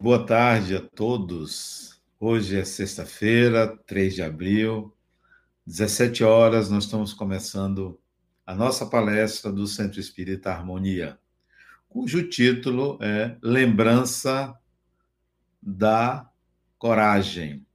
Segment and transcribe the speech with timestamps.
[0.00, 2.00] Boa tarde a todos.
[2.20, 4.94] Hoje é sexta-feira, 3 de abril,
[5.66, 7.98] 17 horas, nós estamos começando
[8.46, 11.18] a nossa palestra do Centro Espírita Harmonia,
[11.88, 14.56] cujo título é Lembrança
[15.60, 16.30] da
[16.78, 17.66] Coragem.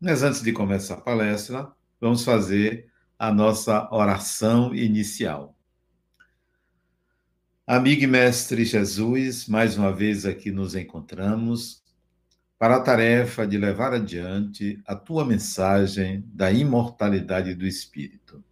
[0.00, 1.68] Mas antes de começar a palestra,
[2.00, 5.56] vamos fazer a nossa oração inicial.
[7.64, 11.80] Amigo e mestre Jesus, mais uma vez aqui nos encontramos
[12.58, 18.42] para a tarefa de levar adiante a tua mensagem da imortalidade do espírito.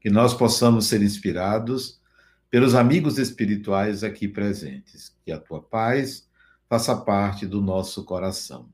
[0.00, 2.00] Que nós possamos ser inspirados
[2.48, 5.14] pelos amigos espirituais aqui presentes.
[5.22, 6.26] Que a tua paz
[6.66, 8.70] faça parte do nosso coração.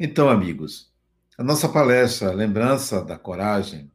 [0.00, 0.90] Então, amigos,
[1.36, 3.90] a nossa palestra Lembrança da Coragem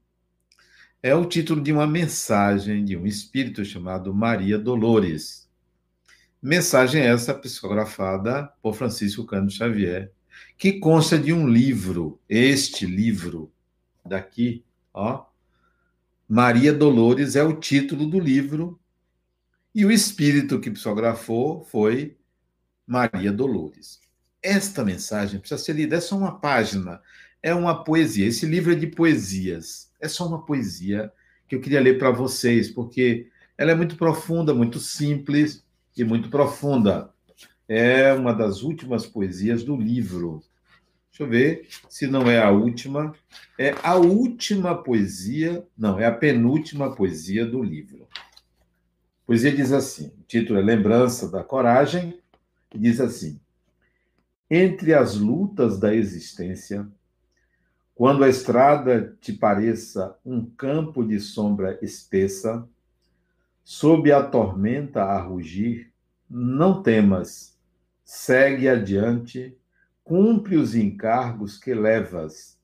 [1.03, 5.49] é o título de uma mensagem de um espírito chamado Maria Dolores.
[6.41, 10.13] Mensagem essa psicografada por Francisco Cândido Xavier,
[10.57, 13.51] que consta de um livro, este livro
[14.05, 15.25] daqui, ó.
[16.25, 18.79] Maria Dolores é o título do livro
[19.75, 22.15] e o espírito que psicografou foi
[22.87, 23.99] Maria Dolores.
[24.41, 27.01] Esta mensagem precisa ser lida, é só uma página,
[27.41, 28.25] é uma poesia.
[28.25, 31.11] Esse livro é de poesias é só uma poesia
[31.47, 35.63] que eu queria ler para vocês, porque ela é muito profunda, muito simples
[35.95, 37.13] e muito profunda.
[37.67, 40.43] É uma das últimas poesias do livro.
[41.09, 43.15] Deixa eu ver se não é a última.
[43.57, 48.07] É a última poesia, não, é a penúltima poesia do livro.
[48.11, 52.19] A poesia diz assim: o título é Lembrança da Coragem,
[52.73, 53.39] e diz assim:
[54.49, 56.85] Entre as lutas da existência,
[57.95, 62.67] quando a estrada te pareça um campo de sombra espessa,
[63.63, 65.93] sob a tormenta a rugir,
[66.29, 67.57] não temas,
[68.03, 69.55] segue adiante,
[70.03, 72.59] cumpre os encargos que levas.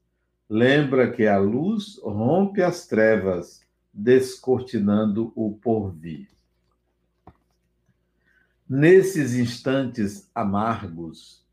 [0.50, 3.62] Lembra que a luz rompe as trevas,
[3.94, 6.28] descortinando o porvir.
[8.68, 11.46] Nesses instantes amargos,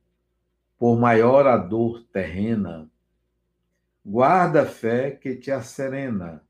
[0.78, 2.90] por maior a dor terrena,
[4.08, 6.40] Guarda a fé que te acerena,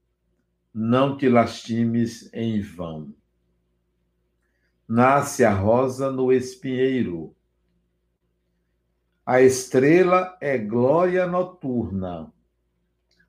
[0.74, 3.14] não te lastimes em vão.
[4.86, 7.34] Nasce a rosa no espinheiro.
[9.24, 12.30] A estrela é glória noturna.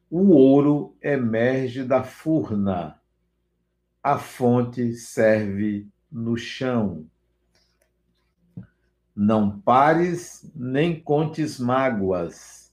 [0.09, 2.99] O ouro emerge da furna.
[4.03, 7.09] A fonte serve no chão.
[9.15, 12.66] Não pares nem contes mágoas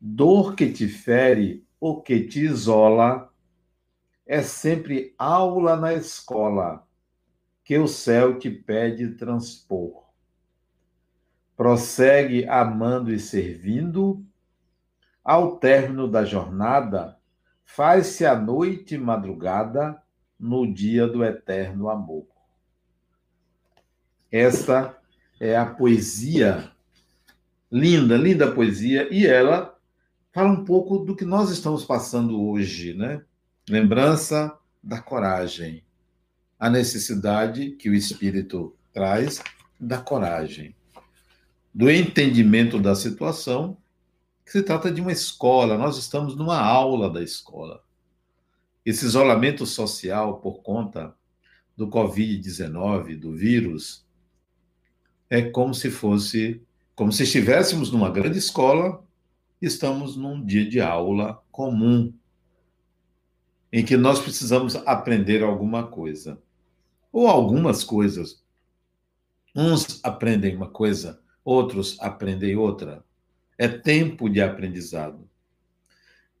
[0.00, 3.32] Dor que te fere ou que te isola
[4.24, 6.86] é sempre aula na escola
[7.64, 10.04] que o céu te pede transpor.
[11.56, 14.24] Prossegue amando e servindo,
[15.24, 17.18] ao término da jornada,
[17.64, 20.00] faz-se a noite madrugada
[20.38, 22.26] no dia do eterno amor.
[24.30, 24.96] Esta
[25.40, 26.70] é a poesia,
[27.70, 29.77] linda, linda poesia, e ela
[30.38, 33.24] fala um pouco do que nós estamos passando hoje, né?
[33.68, 35.82] Lembrança da coragem,
[36.60, 39.42] a necessidade que o Espírito traz
[39.80, 40.76] da coragem,
[41.74, 43.76] do entendimento da situação,
[44.46, 47.82] que se trata de uma escola, nós estamos numa aula da escola.
[48.86, 51.16] Esse isolamento social por conta
[51.76, 54.06] do Covid-19, do vírus,
[55.28, 56.62] é como se fosse,
[56.94, 59.04] como se estivéssemos numa grande escola
[59.60, 62.12] estamos num dia de aula comum,
[63.72, 66.40] em que nós precisamos aprender alguma coisa,
[67.12, 68.42] ou algumas coisas.
[69.54, 73.04] Uns aprendem uma coisa, outros aprendem outra.
[73.56, 75.28] É tempo de aprendizado.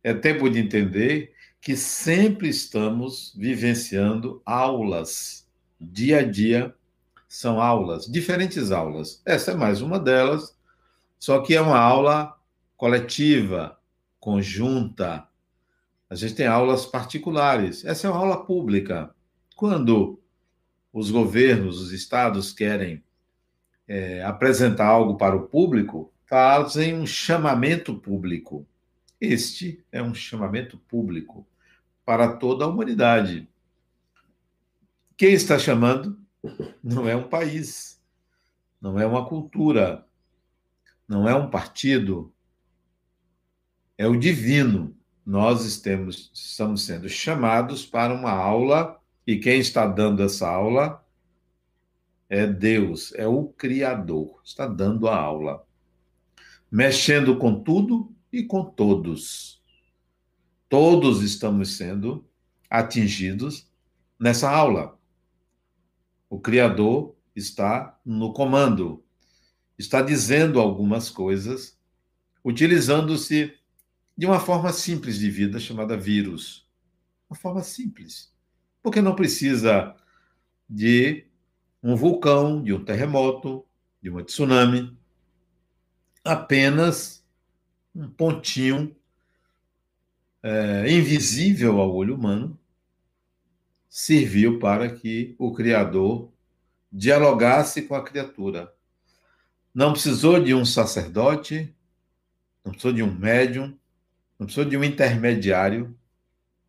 [0.02, 5.46] É tempo de entender que sempre estamos vivenciando aulas.
[5.80, 6.74] Dia a dia
[7.28, 9.20] são aulas, diferentes aulas.
[9.24, 10.56] Essa é mais uma delas,
[11.18, 12.37] só que é uma aula
[12.78, 13.76] coletiva,
[14.20, 15.28] conjunta.
[16.08, 17.84] A gente tem aulas particulares.
[17.84, 19.12] Essa é uma aula pública.
[19.56, 20.18] Quando
[20.92, 23.02] os governos, os estados querem
[23.86, 28.64] é, apresentar algo para o público, fazem um chamamento público.
[29.20, 31.44] Este é um chamamento público
[32.06, 33.48] para toda a humanidade.
[35.16, 36.16] Quem está chamando
[36.80, 38.00] não é um país,
[38.80, 40.06] não é uma cultura,
[41.08, 42.32] não é um partido,
[43.98, 44.96] é o divino.
[45.26, 51.04] Nós estamos, estamos sendo chamados para uma aula, e quem está dando essa aula
[52.30, 55.66] é Deus, é o Criador, está dando a aula,
[56.70, 59.62] mexendo com tudo e com todos.
[60.68, 62.26] Todos estamos sendo
[62.70, 63.70] atingidos
[64.18, 64.98] nessa aula.
[66.30, 69.02] O Criador está no comando,
[69.78, 71.78] está dizendo algumas coisas,
[72.44, 73.57] utilizando-se
[74.18, 76.68] de uma forma simples de vida chamada vírus.
[77.30, 78.34] Uma forma simples.
[78.82, 79.94] Porque não precisa
[80.68, 81.24] de
[81.80, 83.64] um vulcão, de um terremoto,
[84.02, 84.98] de uma tsunami.
[86.24, 87.24] Apenas
[87.94, 88.96] um pontinho
[90.42, 92.58] é, invisível ao olho humano
[93.88, 96.32] serviu para que o Criador
[96.90, 98.74] dialogasse com a criatura.
[99.72, 101.72] Não precisou de um sacerdote,
[102.64, 103.77] não precisou de um médium,
[104.38, 105.98] não precisou de um intermediário.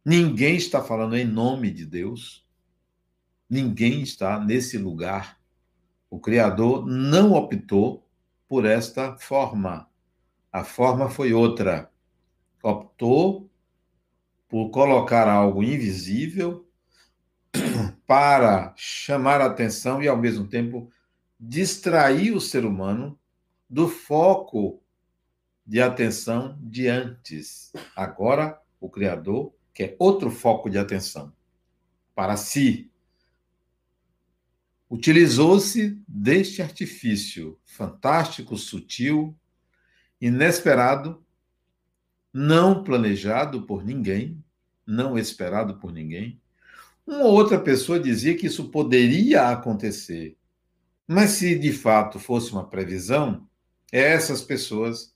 [0.03, 2.47] Ninguém está falando em nome de Deus.
[3.49, 5.39] Ninguém está nesse lugar.
[6.09, 8.07] O Criador não optou
[8.47, 9.87] por esta forma.
[10.51, 11.91] A forma foi outra.
[12.63, 13.49] Optou
[14.47, 16.67] por colocar algo invisível
[18.07, 20.91] para chamar a atenção e, ao mesmo tempo,
[21.39, 23.17] distrair o ser humano
[23.69, 24.81] do foco
[25.69, 27.71] de atenção de antes.
[27.95, 31.31] Agora, o Criador quer outro foco de atenção
[32.15, 32.91] para si.
[34.89, 39.37] Utilizou-se deste artifício fantástico, sutil,
[40.19, 41.23] inesperado,
[42.33, 44.43] não planejado por ninguém,
[44.87, 46.41] não esperado por ninguém,
[47.05, 50.35] uma outra pessoa dizia que isso poderia acontecer.
[51.07, 53.47] Mas se de fato fosse uma previsão,
[53.91, 55.13] essas pessoas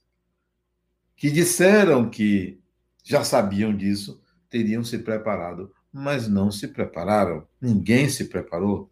[1.16, 2.60] que disseram que
[3.02, 7.46] já sabiam disso teriam se preparado, mas não se prepararam.
[7.60, 8.90] Ninguém se preparou.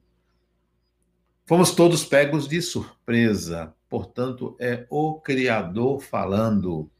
[1.44, 3.74] Fomos todos pegos de surpresa.
[3.88, 6.90] Portanto, é o Criador falando.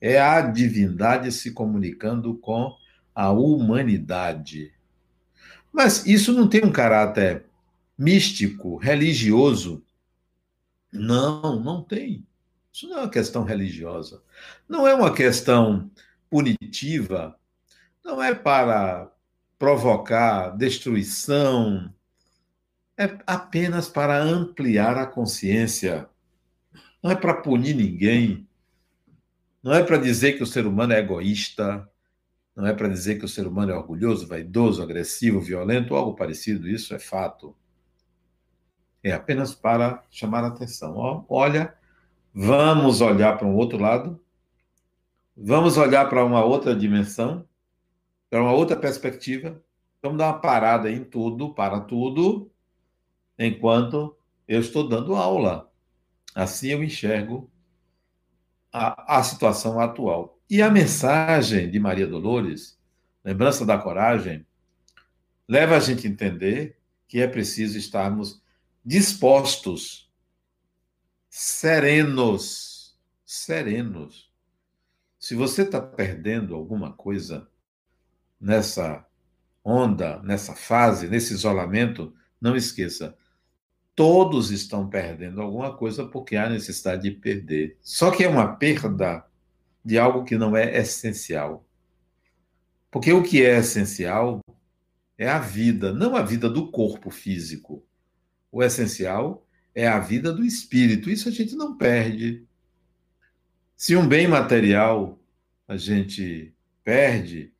[0.00, 2.74] É a divindade se comunicando com
[3.14, 4.72] a humanidade.
[5.72, 7.46] Mas isso não tem um caráter
[7.96, 9.82] místico, religioso?
[10.92, 12.26] Não, não tem.
[12.72, 14.22] Isso não é uma questão religiosa.
[14.66, 15.90] Não é uma questão
[16.30, 17.38] punitiva.
[18.02, 19.12] Não é para
[19.58, 21.92] provocar destruição.
[22.96, 26.08] É apenas para ampliar a consciência.
[27.02, 28.48] Não é para punir ninguém.
[29.62, 31.86] Não é para dizer que o ser humano é egoísta.
[32.56, 36.68] Não é para dizer que o ser humano é orgulhoso, vaidoso, agressivo, violento, algo parecido,
[36.68, 37.56] isso é fato.
[39.02, 41.24] É apenas para chamar a atenção.
[41.28, 41.74] Olha,
[42.34, 44.20] vamos olhar para um outro lado,
[45.36, 47.46] vamos olhar para uma outra dimensão,
[48.30, 49.62] para uma outra perspectiva,
[50.02, 52.50] vamos dar uma parada em tudo, para tudo,
[53.38, 54.16] enquanto
[54.48, 55.70] eu estou dando aula.
[56.34, 57.50] Assim eu enxergo
[58.72, 60.38] a, a situação atual.
[60.48, 62.78] E a mensagem de Maria Dolores,
[63.24, 64.46] lembrança da coragem,
[65.48, 68.42] leva a gente a entender que é preciso estarmos
[68.84, 70.01] dispostos,
[71.34, 72.94] serenos,
[73.24, 74.30] serenos.
[75.18, 77.48] Se você está perdendo alguma coisa
[78.38, 79.06] nessa
[79.64, 83.16] onda, nessa fase, nesse isolamento, não esqueça,
[83.94, 87.78] todos estão perdendo alguma coisa porque há necessidade de perder.
[87.80, 89.24] Só que é uma perda
[89.82, 91.64] de algo que não é essencial.
[92.90, 94.38] Porque o que é essencial
[95.16, 97.82] é a vida, não a vida do corpo físico.
[98.50, 101.10] O essencial é a vida do espírito.
[101.10, 102.46] Isso a gente não perde.
[103.76, 105.18] Se um bem material
[105.66, 107.52] a gente perde,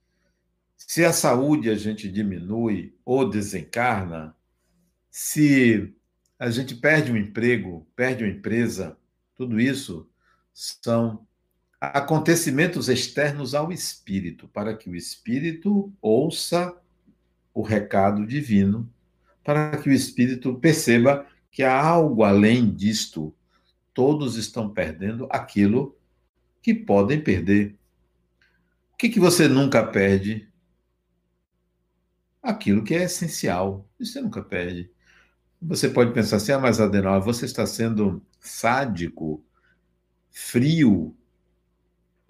[0.76, 4.36] se a saúde a gente diminui ou desencarna,
[5.10, 5.94] se
[6.38, 8.96] a gente perde um emprego, perde uma empresa,
[9.34, 10.08] tudo isso
[10.52, 11.26] são
[11.80, 16.76] acontecimentos externos ao espírito, para que o espírito ouça
[17.54, 18.88] o recado divino,
[19.42, 23.32] para que o espírito perceba que há algo além disto.
[23.94, 25.96] Todos estão perdendo aquilo
[26.60, 27.78] que podem perder.
[28.94, 30.50] O que, que você nunca perde?
[32.42, 33.88] Aquilo que é essencial.
[34.00, 34.90] Isso você nunca perde.
[35.60, 39.44] Você pode pensar assim, ah, mas Adenal, você está sendo sádico,
[40.28, 41.16] frio,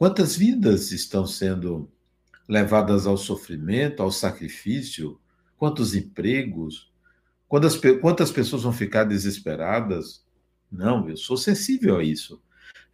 [0.02, 1.88] Quantas vidas estão sendo
[2.48, 5.20] levadas ao sofrimento, ao sacrifício?
[5.56, 6.91] Quantos empregos?
[7.52, 10.24] Quantas, quantas pessoas vão ficar desesperadas?
[10.70, 12.42] Não, eu sou sensível a isso.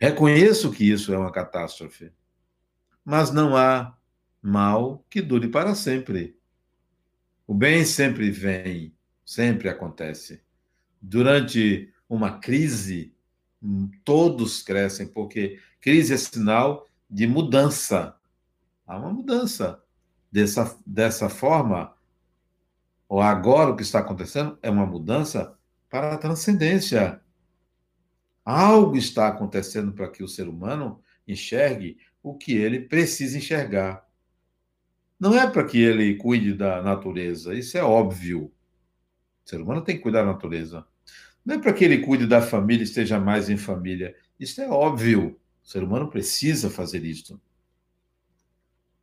[0.01, 2.11] Reconheço que isso é uma catástrofe.
[3.05, 3.97] Mas não há
[4.43, 6.37] mal que dure para sempre.
[7.47, 8.93] O bem sempre vem,
[9.25, 10.43] sempre acontece.
[11.01, 13.15] Durante uma crise,
[14.03, 18.17] todos crescem, porque crise é sinal de mudança.
[18.85, 19.81] Há uma mudança.
[20.33, 21.95] Dessa, dessa forma,
[23.09, 25.57] ou agora o que está acontecendo é uma mudança
[25.89, 27.21] para a transcendência.
[28.45, 34.07] Algo está acontecendo para que o ser humano enxergue o que ele precisa enxergar.
[35.19, 38.53] Não é para que ele cuide da natureza, isso é óbvio.
[39.45, 40.87] O ser humano tem que cuidar da natureza.
[41.45, 44.15] Não é para que ele cuide da família esteja mais em família.
[44.39, 45.41] Isso é óbvio.
[45.65, 47.41] O ser humano precisa fazer isso.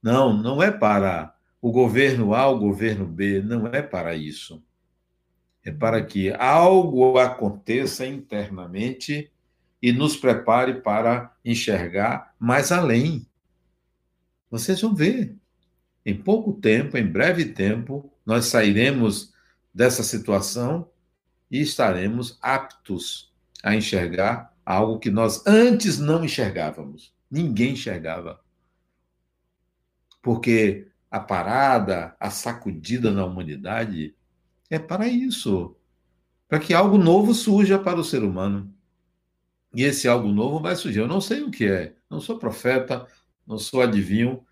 [0.02, 1.35] Não, não é para
[1.66, 4.64] o governo A, o governo B, não é para isso.
[5.64, 9.32] É para que algo aconteça internamente
[9.82, 13.28] e nos prepare para enxergar mais além.
[14.48, 15.36] Vocês vão ver.
[16.06, 19.34] Em pouco tempo, em breve tempo, nós sairemos
[19.74, 20.88] dessa situação
[21.50, 27.12] e estaremos aptos a enxergar algo que nós antes não enxergávamos.
[27.28, 28.40] Ninguém enxergava.
[30.22, 34.16] Porque a parada, a sacudida na humanidade
[34.70, 35.76] é para isso
[36.48, 38.74] para que algo novo surja para o ser humano.
[39.74, 41.00] E esse algo novo vai surgir.
[41.00, 43.06] Eu não sei o que é, não sou profeta,
[43.46, 44.46] não sou adivinho,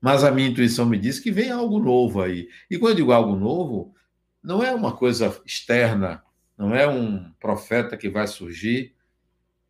[0.00, 2.48] mas a minha intuição me diz que vem algo novo aí.
[2.70, 3.94] E quando eu digo algo novo,
[4.42, 6.22] não é uma coisa externa,
[6.56, 8.94] não é um profeta que vai surgir,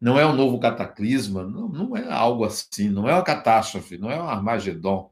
[0.01, 4.11] não é um novo cataclisma, não, não é algo assim, não é uma catástrofe, não
[4.11, 5.11] é um Armagedon.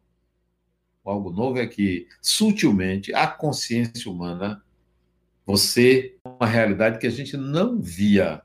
[1.10, 4.62] Algo novo é que, sutilmente, a consciência humana,
[5.44, 8.42] você, uma realidade que a gente não via.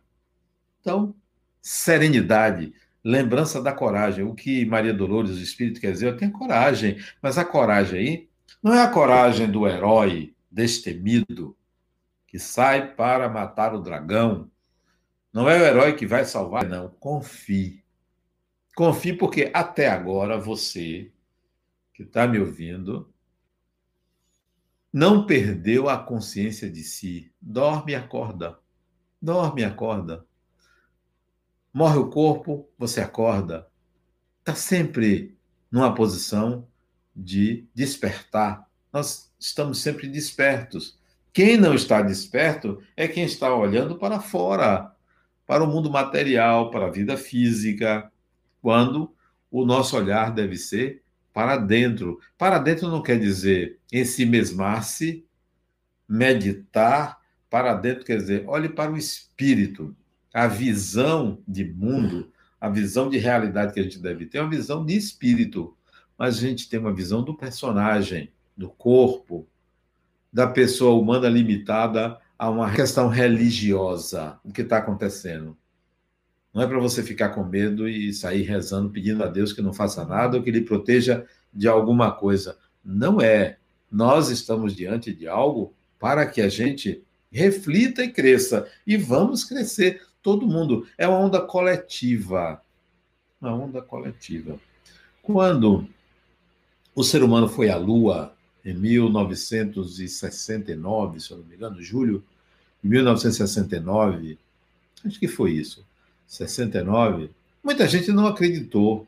[0.79, 1.15] Então,
[1.61, 4.23] serenidade, lembrança da coragem.
[4.23, 8.29] O que Maria Dolores, o Espírito, quer dizer, eu tenho coragem, mas a coragem aí
[8.61, 11.57] não é a coragem do herói destemido
[12.27, 14.49] que sai para matar o dragão,
[15.33, 16.89] não é o herói que vai salvar, não.
[16.99, 17.83] Confie.
[18.75, 21.11] Confie porque até agora você,
[22.01, 23.11] que está me ouvindo,
[24.91, 27.31] não perdeu a consciência de si.
[27.39, 28.59] Dorme e acorda.
[29.21, 30.25] Dorme e acorda.
[31.73, 33.67] Morre o corpo, você acorda.
[34.39, 35.37] Está sempre
[35.71, 36.67] numa posição
[37.15, 38.67] de despertar.
[38.91, 40.99] Nós estamos sempre despertos.
[41.31, 44.93] Quem não está desperto é quem está olhando para fora,
[45.45, 48.11] para o mundo material, para a vida física,
[48.61, 49.15] quando
[49.49, 51.01] o nosso olhar deve ser
[51.33, 52.19] para dentro.
[52.37, 55.25] Para dentro não quer dizer em si mesmar-se,
[56.07, 57.19] meditar.
[57.49, 59.95] Para dentro quer dizer, olhe para o espírito.
[60.33, 64.49] A visão de mundo, a visão de realidade que a gente deve ter é uma
[64.49, 65.75] visão de espírito.
[66.17, 69.47] Mas a gente tem uma visão do personagem, do corpo,
[70.31, 75.57] da pessoa humana limitada a uma questão religiosa, o que está acontecendo.
[76.53, 79.73] Não é para você ficar com medo e sair rezando, pedindo a Deus que não
[79.73, 82.57] faça nada ou que lhe proteja de alguma coisa.
[82.83, 83.57] Não é.
[83.91, 88.67] Nós estamos diante de algo para que a gente reflita e cresça.
[88.85, 90.01] E vamos crescer.
[90.21, 90.85] Todo mundo.
[90.97, 92.61] É uma onda coletiva.
[93.39, 94.59] Uma onda coletiva.
[95.21, 95.87] Quando
[96.93, 102.23] o ser humano foi à Lua, em 1969, se eu não me engano, julho
[102.83, 104.37] de 1969,
[105.05, 105.85] acho que foi isso,
[106.31, 107.29] 69,
[107.61, 109.05] muita gente não acreditou.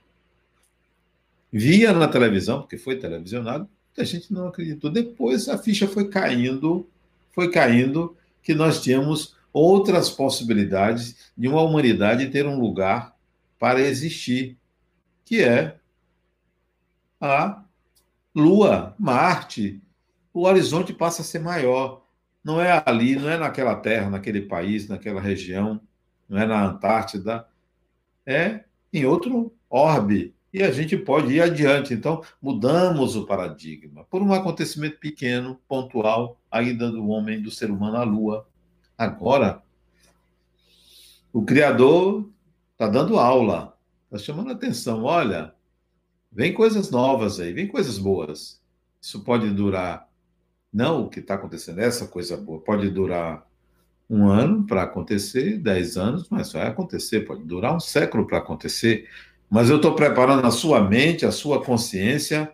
[1.49, 4.91] Via na televisão, porque foi televisionado, muita gente não acreditou.
[4.91, 6.85] Depois a ficha foi caindo,
[7.31, 13.15] foi caindo, que nós tínhamos outras possibilidades de uma humanidade ter um lugar
[13.57, 14.57] para existir,
[15.23, 15.77] que é
[17.21, 17.63] a
[18.35, 19.81] Lua, Marte.
[20.33, 22.03] O horizonte passa a ser maior.
[22.43, 25.79] Não é ali, não é naquela terra, naquele país, naquela região,
[26.27, 27.47] não é na Antártida,
[28.25, 30.33] é em outro orbe.
[30.53, 31.93] E a gente pode ir adiante.
[31.93, 37.97] Então, mudamos o paradigma por um acontecimento pequeno, pontual, ainda do homem, do ser humano
[37.97, 38.47] à Lua.
[38.95, 39.63] Agora,
[41.31, 42.29] o Criador
[42.73, 43.75] está dando aula,
[44.05, 45.03] está chamando a atenção.
[45.03, 45.55] Olha,
[46.31, 48.61] vem coisas novas aí, vem coisas boas.
[49.01, 50.07] Isso pode durar
[50.71, 52.61] não o que está acontecendo, essa coisa boa.
[52.61, 53.47] Pode durar
[54.13, 57.21] um ano para acontecer, dez anos, mas vai acontecer.
[57.21, 59.09] Pode durar um século para acontecer.
[59.49, 62.53] Mas eu estou preparando a sua mente, a sua consciência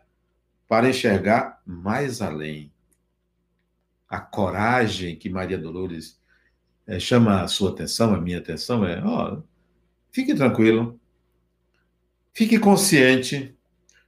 [0.67, 2.71] para enxergar mais além.
[4.07, 6.19] A coragem que Maria Dolores
[6.87, 9.41] é, chama a sua atenção, a minha atenção, é: ó,
[10.11, 10.99] fique tranquilo,
[12.33, 13.55] fique consciente,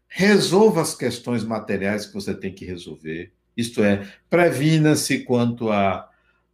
[0.08, 6.10] resolva as questões materiais que você tem que resolver isto é, previna-se quanto a,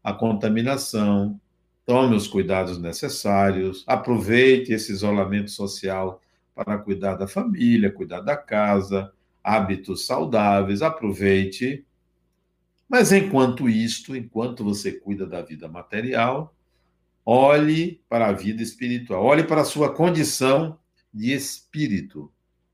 [0.07, 1.37] a contaminação,
[1.85, 6.21] tome os cuidados necessários, aproveite esse isolamento social
[6.55, 9.11] para cuidar da família, cuidar da casa,
[9.43, 11.85] hábitos saudáveis, aproveite.
[12.87, 16.55] Mas enquanto isto, enquanto você cuida da vida material,
[17.25, 20.79] olhe para a vida espiritual, olhe para a sua condição
[21.13, 22.31] de espírito.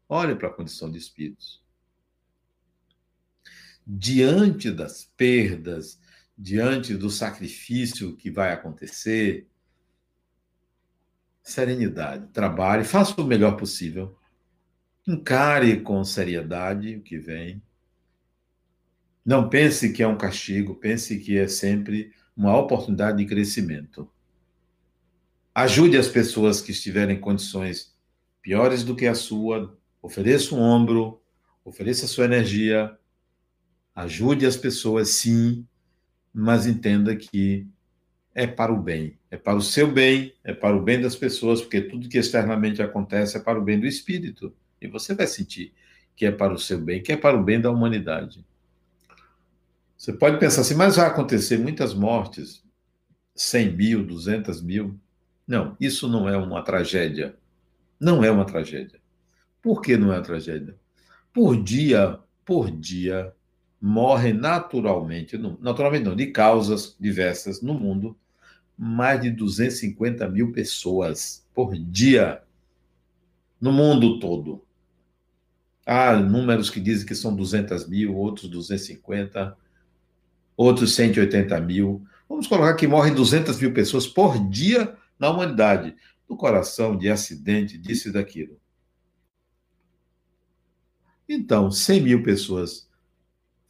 [0.08, 1.63] Olhe para a condição de espíritos.
[3.88, 6.00] Diante das perdas,
[6.38, 9.48] diante do sacrifício que vai acontecer,
[11.42, 14.18] serenidade, trabalhe, faça o melhor possível.
[15.06, 17.62] Encare com seriedade o que vem.
[19.25, 24.10] Não pense que é um castigo, pense que é sempre uma oportunidade de crescimento.
[25.54, 27.94] Ajude as pessoas que estiverem em condições
[28.42, 31.22] piores do que a sua, ofereça um ombro,
[31.63, 32.98] ofereça sua energia,
[33.96, 35.66] ajude as pessoas, sim,
[36.34, 37.68] mas entenda que
[38.34, 41.62] é para o bem, é para o seu bem, é para o bem das pessoas,
[41.62, 44.54] porque tudo que externamente acontece é para o bem do espírito.
[44.82, 45.74] E você vai sentir
[46.16, 48.44] que é para o seu bem, que é para o bem da humanidade.
[49.98, 52.63] Você pode pensar assim, mas vai acontecer muitas mortes,
[53.36, 55.00] 100 mil, 200 mil.
[55.48, 57.36] Não, isso não é uma tragédia.
[58.00, 59.00] Não é uma tragédia.
[59.62, 60.75] Por que não é uma tragédia?
[61.32, 63.34] Por dia, por dia,
[63.86, 68.18] morrem naturalmente, naturalmente não, de causas diversas no mundo,
[68.78, 72.42] mais de 250 mil pessoas por dia
[73.60, 74.63] no mundo todo.
[75.86, 79.58] Há números que dizem que são 200 mil, outros 250,
[80.56, 82.08] outros 180 mil.
[82.30, 85.94] Vamos colocar que morrem 200 mil pessoas por dia na humanidade
[86.25, 88.58] do coração, de acidente, disso e daquilo.
[91.28, 92.88] Então, 100 mil pessoas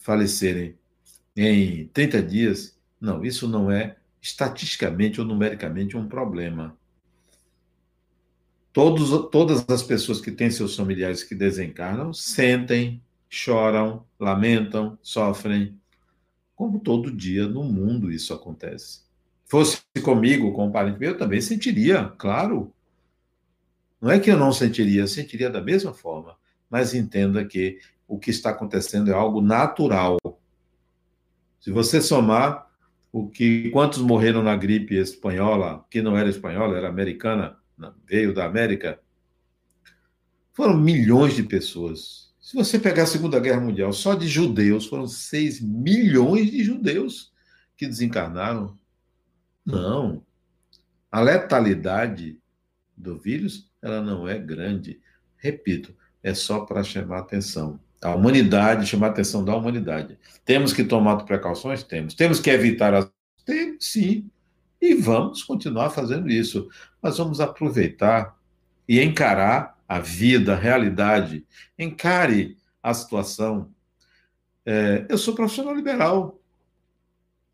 [0.04, 0.78] falecerem
[1.36, 6.78] em 30 dias, não, isso não é estatisticamente ou numericamente um problema.
[8.72, 15.76] Todos, todas as pessoas que têm seus familiares que desencarnam sentem, choram, lamentam, sofrem.
[16.56, 19.04] Como todo dia no mundo isso acontece
[19.54, 22.74] fosse comigo, com um parente meu, eu também sentiria, claro.
[24.02, 26.36] Não é que eu não sentiria, eu sentiria da mesma forma.
[26.68, 27.80] Mas entenda que
[28.14, 30.18] o que está acontecendo é algo natural.
[31.60, 32.70] Se você somar
[33.12, 37.58] o que quantos morreram na gripe espanhola, que não era espanhola, era americana,
[38.08, 39.00] veio da América,
[40.52, 42.32] foram milhões de pessoas.
[42.40, 47.34] Se você pegar a Segunda Guerra Mundial, só de judeus, foram 6 milhões de judeus
[47.76, 48.78] que desencarnaram.
[49.66, 50.24] Não.
[51.12, 52.38] A letalidade
[52.96, 55.00] do vírus, ela não é grande.
[55.36, 57.80] Repito, é só para chamar atenção.
[58.04, 60.18] A humanidade, chamar a atenção da humanidade.
[60.46, 61.84] Temos que tomar precauções?
[61.84, 62.14] Temos.
[62.14, 63.10] Temos que evitar as.
[63.46, 64.30] Temos, sim.
[64.82, 66.68] E vamos continuar fazendo isso.
[67.02, 68.38] Mas vamos aproveitar
[68.88, 71.46] e encarar a vida, a realidade.
[71.80, 73.70] Encare a situação.
[74.66, 76.40] É, eu sou profissional liberal.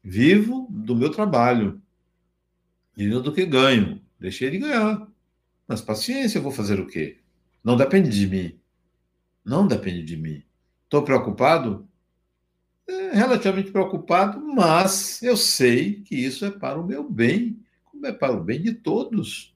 [0.04, 1.82] Vivo do meu trabalho
[3.00, 4.02] dinheiro do que ganho.
[4.20, 5.08] Deixei de ganhar.
[5.68, 7.20] Mas paciência, eu vou fazer o quê?
[7.64, 8.60] Não depende de mim.
[9.50, 10.44] Não depende de mim.
[10.84, 11.90] Estou preocupado?
[12.88, 18.12] É, relativamente preocupado, mas eu sei que isso é para o meu bem, como é
[18.12, 19.56] para o bem de todos.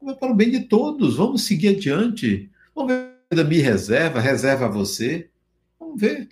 [0.00, 1.16] Como é para o bem de todos.
[1.16, 2.50] Vamos seguir adiante.
[2.74, 5.30] Vamos ver da minha reserva, reserva a você.
[5.78, 6.30] Vamos ver.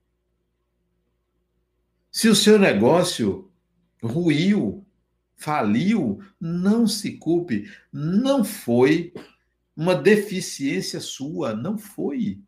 [2.11, 3.51] Se o seu negócio
[3.99, 4.85] ruiu,
[5.35, 7.67] faliu, não se culpe.
[7.91, 9.11] Não foi
[9.75, 12.39] uma deficiência sua, não foi.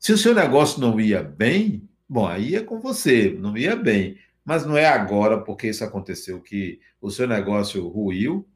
[0.00, 4.16] Se o seu negócio não ia bem, bom, aí é com você, não ia bem.
[4.42, 8.48] Mas não é agora, porque isso aconteceu, que o seu negócio ruiu,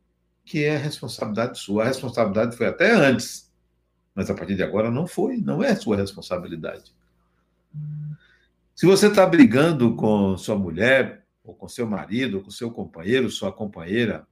[0.49, 1.85] que é responsabilidade sua.
[1.85, 3.53] A responsabilidade foi até antes.
[4.15, 6.93] Mas a partir de agora não foi, não é sua responsabilidade.
[8.75, 13.31] Se você está brigando com sua mulher, ou com seu marido, ou com seu companheiro,
[13.31, 14.27] sua companheira,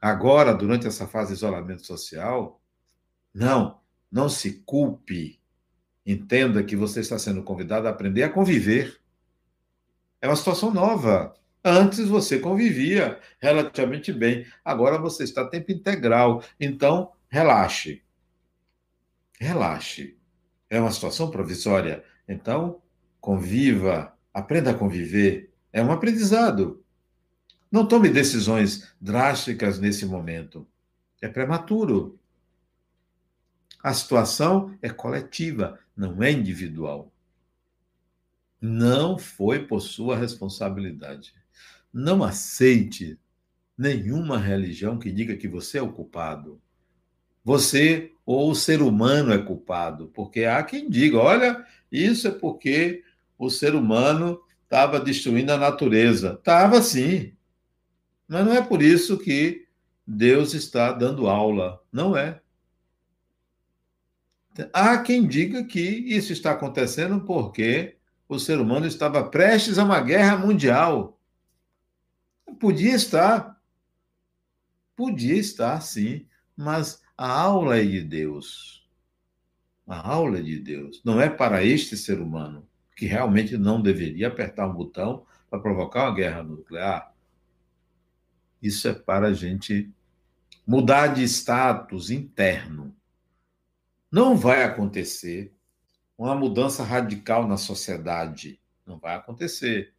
[0.00, 2.60] agora, durante essa fase de isolamento social,
[3.32, 3.78] não,
[4.10, 5.38] não se culpe.
[6.04, 8.98] Entenda que você está sendo convidado a aprender a conviver.
[10.20, 11.34] É uma situação nova.
[11.64, 16.42] Antes você convivia relativamente bem, agora você está tempo integral.
[16.58, 18.02] Então, relaxe.
[19.38, 20.16] Relaxe.
[20.70, 22.02] É uma situação provisória.
[22.26, 22.80] Então,
[23.20, 25.52] conviva, aprenda a conviver.
[25.72, 26.82] É um aprendizado.
[27.70, 30.66] Não tome decisões drásticas nesse momento.
[31.20, 32.18] É prematuro.
[33.82, 37.12] A situação é coletiva, não é individual.
[38.60, 41.34] Não foi por sua responsabilidade.
[41.92, 43.18] Não aceite
[43.76, 46.60] nenhuma religião que diga que você é o culpado.
[47.44, 53.02] Você ou o ser humano é culpado, porque há quem diga: olha, isso é porque
[53.38, 56.34] o ser humano estava destruindo a natureza.
[56.38, 57.32] Estava sim.
[58.28, 59.66] Mas não é por isso que
[60.06, 61.80] Deus está dando aula.
[61.90, 62.40] Não é.
[64.72, 67.96] Há quem diga que isso está acontecendo porque
[68.28, 71.19] o ser humano estava prestes a uma guerra mundial.
[72.58, 73.60] Podia estar.
[74.96, 76.26] Podia estar, sim.
[76.56, 78.88] Mas a aula é de Deus.
[79.86, 81.02] A aula é de Deus.
[81.04, 86.04] Não é para este ser humano que realmente não deveria apertar um botão para provocar
[86.04, 87.14] uma guerra nuclear.
[88.60, 89.90] Isso é para a gente
[90.66, 92.94] mudar de status interno.
[94.12, 95.52] Não vai acontecer
[96.16, 98.60] uma mudança radical na sociedade.
[98.84, 99.94] Não vai acontecer.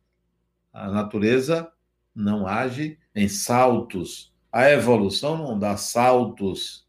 [0.71, 1.71] A natureza
[2.13, 4.33] não age em saltos.
[4.51, 6.85] A evolução não dá saltos.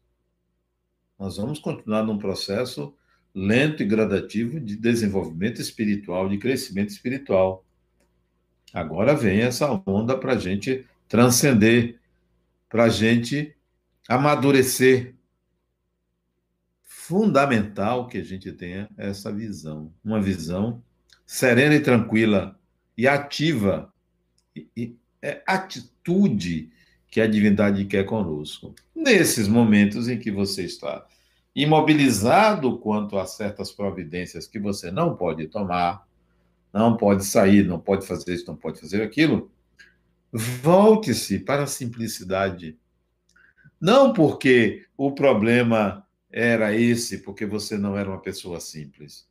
[1.17, 2.93] Nós vamos continuar num processo
[3.33, 7.65] lento e gradativo de desenvolvimento espiritual, de crescimento espiritual.
[8.73, 11.99] Agora vem essa onda para a gente transcender,
[12.69, 13.55] para a gente
[14.07, 15.15] amadurecer.
[16.81, 20.81] Fundamental que a gente tenha essa visão, uma visão
[21.25, 22.57] serena e tranquila
[22.97, 23.93] e ativa,
[24.55, 24.95] e,
[25.45, 26.71] atitude
[27.09, 28.73] que a divindade quer conosco.
[28.95, 31.05] Nesses momentos em que você está
[31.55, 36.07] imobilizado quanto a certas providências que você não pode tomar,
[36.73, 39.51] não pode sair, não pode fazer isso, não pode fazer aquilo,
[40.31, 42.75] volte-se para a simplicidade.
[43.79, 49.27] Não porque o problema era esse, porque você não era uma pessoa simples.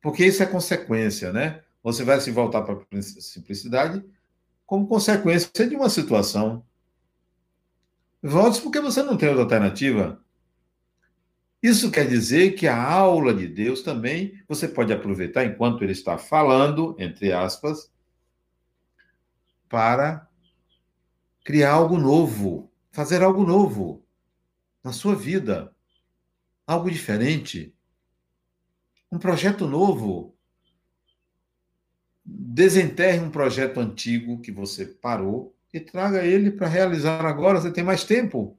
[0.00, 1.60] Porque isso é consequência, né?
[1.82, 4.02] Você vai se voltar para a simplicidade
[4.72, 6.64] como consequência de uma situação.
[8.22, 10.24] Volte porque você não tem outra alternativa.
[11.62, 16.16] Isso quer dizer que a aula de Deus também você pode aproveitar enquanto ele está
[16.16, 17.92] falando, entre aspas,
[19.68, 20.26] para
[21.44, 24.02] criar algo novo, fazer algo novo
[24.82, 25.76] na sua vida,
[26.66, 27.76] algo diferente,
[29.12, 30.34] um projeto novo.
[32.24, 37.60] Desenterre um projeto antigo que você parou e traga ele para realizar agora.
[37.60, 38.56] Você tem mais tempo.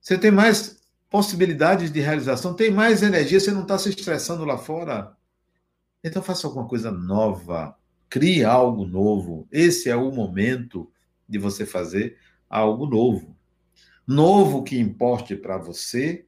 [0.00, 0.78] Você tem mais
[1.10, 5.16] possibilidades de realização, tem mais energia, você não está se estressando lá fora.
[6.02, 7.76] Então faça alguma coisa nova,
[8.08, 9.46] crie algo novo.
[9.50, 10.90] Esse é o momento
[11.28, 12.16] de você fazer
[12.48, 13.36] algo novo.
[14.06, 16.26] Novo que importe para você,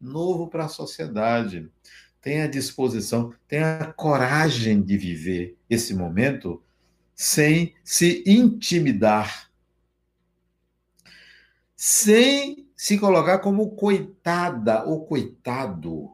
[0.00, 1.70] novo para a sociedade.
[2.20, 6.62] Tenha disposição, tenha coragem de viver esse momento
[7.14, 9.50] sem se intimidar,
[11.74, 16.10] sem se colocar como coitada ou coitado.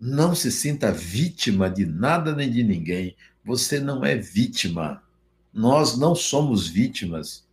[0.00, 3.16] Não se sinta vítima de nada nem de ninguém.
[3.44, 5.02] Você não é vítima.
[5.52, 7.46] Nós não somos vítimas.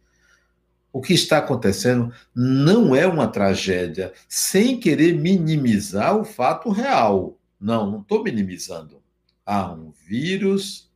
[0.92, 7.38] O que está acontecendo não é uma tragédia, sem querer minimizar o fato real.
[7.62, 9.04] Não, não estou minimizando.
[9.46, 10.92] Há um vírus,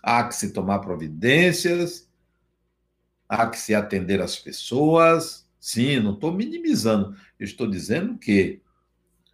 [0.00, 2.08] há que se tomar providências,
[3.28, 5.44] há que se atender às pessoas.
[5.58, 7.16] Sim, não estou minimizando.
[7.40, 8.62] Estou dizendo que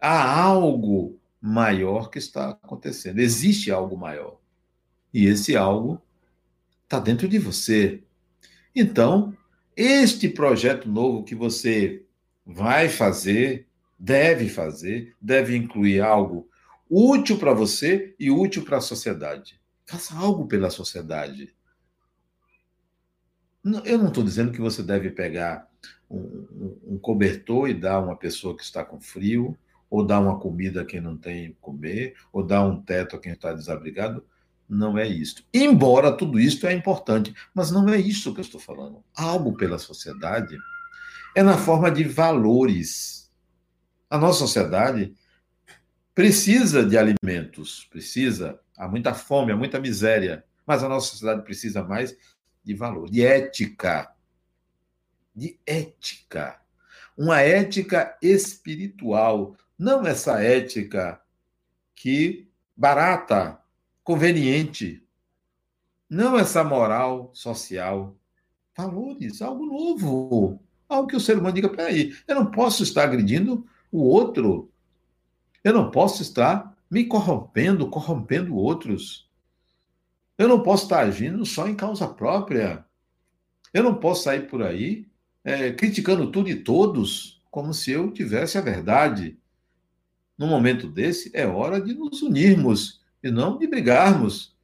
[0.01, 3.19] há algo maior que está acontecendo.
[3.19, 4.39] Existe algo maior.
[5.13, 6.01] E esse algo
[6.83, 8.03] está dentro de você.
[8.75, 9.37] Então,
[9.77, 12.03] este projeto novo que você
[12.43, 13.67] vai fazer,
[13.99, 16.49] deve fazer, deve incluir algo
[16.89, 19.59] útil para você e útil para a sociedade.
[19.85, 21.53] Faça algo pela sociedade.
[23.83, 25.67] Eu não estou dizendo que você deve pegar
[26.09, 29.57] um, um, cobertor e dar a uma pessoa que está com frio,
[29.89, 33.33] ou dar uma comida a quem não tem comer, ou dar um teto a quem
[33.33, 34.23] está desabrigado.
[34.67, 35.45] Não é isso.
[35.53, 39.03] Embora tudo isso é importante, mas não é isso que eu estou falando.
[39.15, 40.57] Algo pela sociedade
[41.35, 43.31] é na forma de valores.
[44.09, 45.13] A nossa sociedade
[46.15, 51.83] precisa de alimentos, precisa, há muita fome, há muita miséria, mas a nossa sociedade precisa
[51.83, 52.17] mais
[52.63, 54.09] de valor, de ética.
[55.35, 56.61] De ética.
[57.17, 61.21] Uma ética espiritual, não essa ética
[61.93, 63.59] que barata,
[64.01, 65.05] conveniente,
[66.09, 68.15] não essa moral social.
[68.75, 73.65] Valores, algo novo, algo que o ser humano diga: peraí, eu não posso estar agredindo
[73.91, 74.69] o outro,
[75.65, 79.27] eu não posso estar me corrompendo, corrompendo outros.
[80.37, 82.85] Eu não posso estar agindo só em causa própria.
[83.73, 85.07] Eu não posso sair por aí
[85.43, 89.39] é, criticando tudo e todos como se eu tivesse a verdade.
[90.37, 94.55] No momento desse, é hora de nos unirmos e não de brigarmos.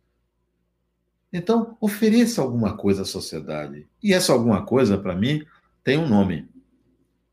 [1.34, 3.88] Então, ofereça alguma coisa à sociedade.
[4.04, 5.44] E essa alguma coisa, para mim,
[5.84, 6.48] tem um nome: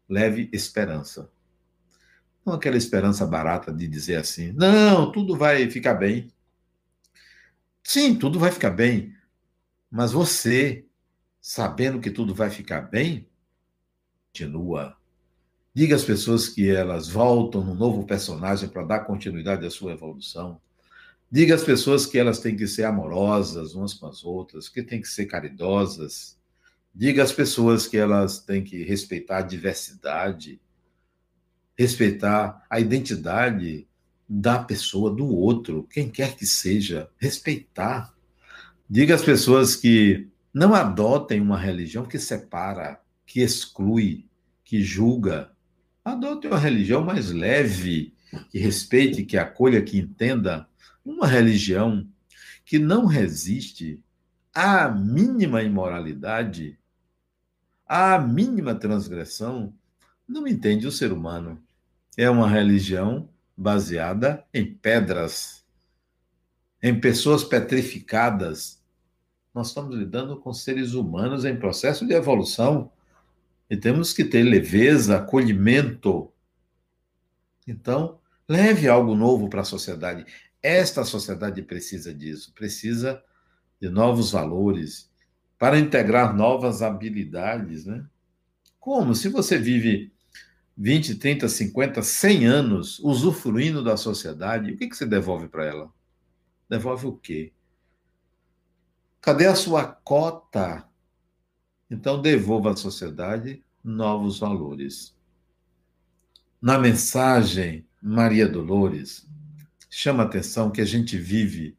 [0.09, 1.31] leve esperança.
[2.49, 6.33] Não aquela esperança barata de dizer assim, não, tudo vai ficar bem.
[7.85, 9.15] Sim, tudo vai ficar bem.
[9.91, 10.87] Mas você,
[11.43, 13.29] sabendo que tudo vai ficar bem,
[14.29, 14.97] continua.
[15.75, 20.59] Diga às pessoas que elas voltam num novo personagem para dar continuidade à sua evolução.
[21.31, 25.03] Diga às pessoas que elas têm que ser amorosas umas com as outras, que têm
[25.03, 26.39] que ser caridosas.
[26.95, 30.59] Diga às pessoas que elas têm que respeitar a diversidade,
[31.79, 33.87] respeitar a identidade
[34.29, 38.13] da pessoa, do outro, quem quer que seja, respeitar.
[38.91, 44.27] Diga às pessoas que não adotem uma religião que separa, que exclui,
[44.65, 45.51] que julga.
[46.05, 48.13] Adote uma religião mais leve,
[48.51, 50.69] que respeite, que acolha, que entenda.
[51.05, 52.07] Uma religião
[52.65, 54.03] que não resiste
[54.53, 56.79] à mínima imoralidade,
[57.87, 59.73] à mínima transgressão,
[60.29, 61.63] não entende o ser humano.
[62.19, 65.65] É uma religião baseada em pedras,
[66.83, 68.83] em pessoas petrificadas.
[69.55, 72.91] Nós estamos lidando com seres humanos em processo de evolução
[73.71, 76.29] e temos que ter leveza, acolhimento.
[77.69, 80.27] Então, leve algo novo para a sociedade.
[80.61, 83.23] Esta sociedade precisa disso, precisa
[83.81, 85.09] de novos valores
[85.57, 88.05] para integrar novas habilidades, né?
[88.81, 89.15] Como?
[89.15, 90.13] Se você vive
[90.81, 95.93] 20, 30, 50, 100 anos usufruindo da sociedade, o que, que você devolve para ela?
[96.71, 97.53] Devolve o quê?
[99.21, 100.89] Cadê a sua cota?
[101.91, 105.17] Então, devolva à sociedade novos valores.
[106.63, 109.27] Na mensagem, Maria Dolores
[109.91, 111.77] chama a atenção que a gente vive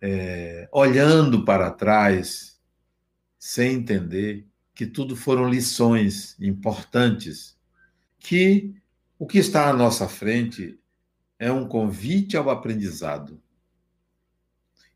[0.00, 2.58] é, olhando para trás,
[3.38, 4.47] sem entender
[4.78, 7.58] que tudo foram lições importantes,
[8.16, 8.76] que
[9.18, 10.78] o que está à nossa frente
[11.36, 13.42] é um convite ao aprendizado.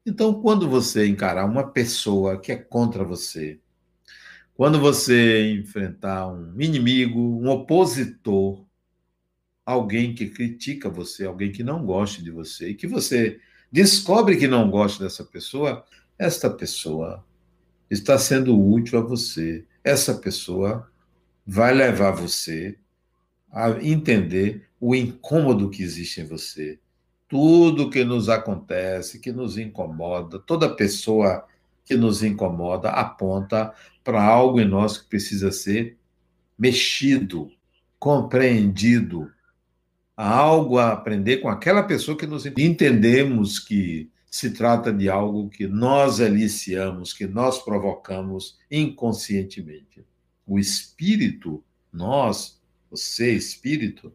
[0.07, 3.59] Então, quando você encarar uma pessoa que é contra você,
[4.55, 8.65] quando você enfrentar um inimigo, um opositor,
[9.67, 13.41] alguém que critica você, alguém que não goste de você, e que você
[13.73, 15.85] descobre que não gosta dessa pessoa,
[16.17, 17.27] esta pessoa
[17.91, 20.91] está sendo útil a você, essa pessoa
[21.47, 22.79] vai levar você
[23.51, 26.79] a entender o incômodo que existe em você.
[27.29, 31.47] Tudo que nos acontece, que nos incomoda, toda pessoa
[31.85, 33.73] que nos incomoda aponta
[34.05, 35.97] para algo em nós que precisa ser
[36.59, 37.51] mexido,
[37.99, 39.31] compreendido.
[40.17, 45.51] Há algo a aprender com aquela pessoa que nos entendemos que se trata de algo
[45.51, 50.03] que nós aliciamos, que nós provocamos inconscientemente.
[50.47, 52.59] O espírito, nós,
[52.91, 54.11] você, espírito,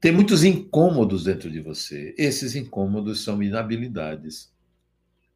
[0.00, 2.14] tem muitos incômodos dentro de você.
[2.16, 4.50] Esses incômodos são inabilidades.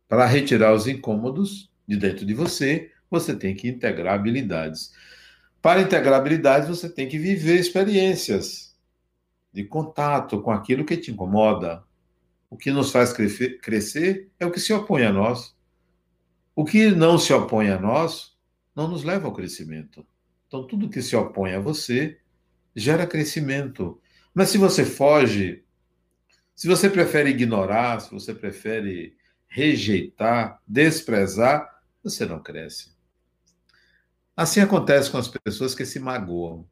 [0.09, 4.95] Para retirar os incômodos de dentro de você, você tem que integrar habilidades.
[5.61, 8.75] Para integrar habilidades, você tem que viver experiências
[9.53, 11.85] de contato com aquilo que te incomoda.
[12.53, 15.57] O que nos faz crescer é o que se opõe a nós.
[16.55, 18.37] O que não se opõe a nós
[18.77, 20.07] não nos leva ao crescimento.
[20.47, 22.21] Então, tudo que se opõe a você
[22.77, 23.99] gera crescimento.
[24.35, 25.65] Mas se você foge,
[26.55, 29.17] se você prefere ignorar, se você prefere
[29.49, 32.93] rejeitar, desprezar, você não cresce.
[34.37, 36.69] Assim acontece com as pessoas que se magoam,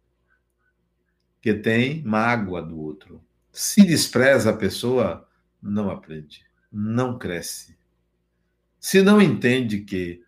[1.41, 3.25] que têm mágoa do outro.
[3.51, 5.27] Se despreza a pessoa,
[5.63, 7.77] não aprende, não cresce.
[8.79, 10.23] Se não entende que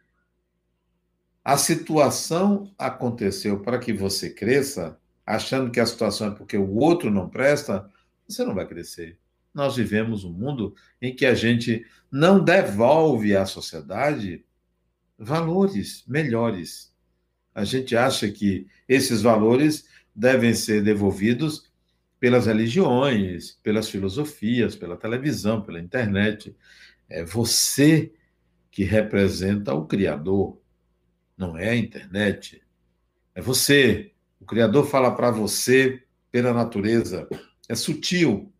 [1.44, 7.10] a situação aconteceu para que você cresça, achando que a situação é porque o outro
[7.10, 7.90] não presta,
[8.28, 9.18] você não vai crescer.
[9.52, 14.44] Nós vivemos um mundo em que a gente não devolve à sociedade
[15.18, 16.92] valores melhores.
[17.54, 21.71] A gente acha que esses valores devem ser devolvidos
[22.22, 26.56] pelas religiões, pelas filosofias, pela televisão, pela internet.
[27.08, 28.12] É você
[28.70, 30.56] que representa o Criador,
[31.36, 32.62] não é a internet.
[33.34, 37.28] É você o Criador fala para você pela natureza.
[37.68, 38.52] É sutil,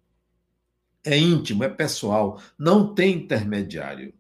[1.05, 2.43] é íntimo, é pessoal.
[2.59, 4.13] Não tem intermediário.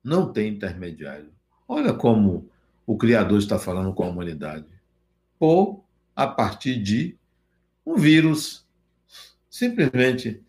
[0.00, 1.32] Não tem intermediário.
[1.66, 2.48] Olha como
[2.86, 4.68] o Criador está falando com a humanidade.
[5.40, 7.18] Ou a partir de
[7.88, 8.66] um vírus.
[9.48, 10.42] Simplesmente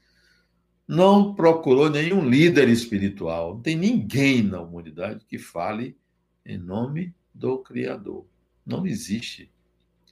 [0.88, 3.56] não procurou nenhum líder espiritual.
[3.56, 5.96] Não tem ninguém na humanidade que fale
[6.46, 8.26] em nome do Criador.
[8.66, 9.50] Não existe.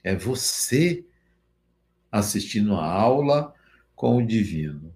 [0.02, 1.04] É você
[2.10, 3.52] assistindo a aula
[3.94, 4.94] com o divino.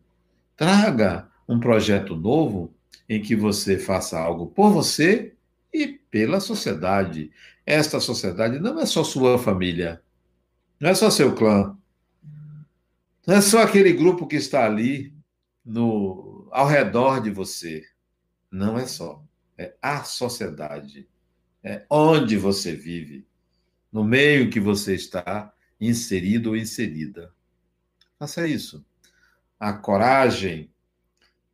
[0.57, 2.73] Traga um projeto novo
[3.09, 5.35] em que você faça algo por você
[5.73, 7.31] e pela sociedade.
[7.67, 10.01] Esta sociedade não é só sua família,
[10.81, 11.77] não é só seu clã,
[13.27, 15.15] não é só aquele grupo que está ali
[15.65, 17.85] no ao redor de você.
[18.51, 19.25] Não é só.
[19.57, 21.09] É a sociedade.
[21.63, 23.27] É onde você vive
[23.93, 27.33] no meio que você está inserido ou inserida.
[28.19, 28.85] Faça isso.
[29.59, 30.73] A coragem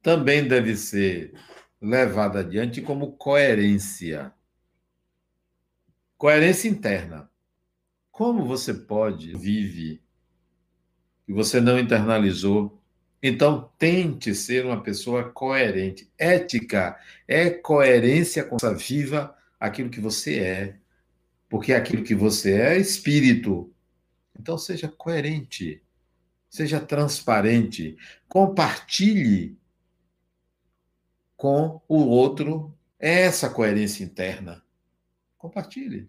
[0.03, 1.35] também deve ser
[1.81, 4.33] levada adiante como coerência.
[6.17, 7.31] Coerência interna.
[8.11, 10.03] Como você pode vive
[11.29, 12.81] e você não internalizou?
[13.23, 16.11] Então tente ser uma pessoa coerente.
[16.17, 20.77] Ética é coerência com a viva aquilo que você é,
[21.49, 23.73] porque aquilo que você é é espírito.
[24.39, 25.83] Então seja coerente,
[26.49, 27.97] seja transparente,
[28.29, 29.59] compartilhe
[31.37, 34.63] com o outro essa coerência interna.
[35.37, 36.09] Compartilhe.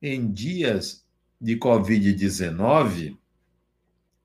[0.00, 1.04] Em dias
[1.40, 3.16] de Covid-19,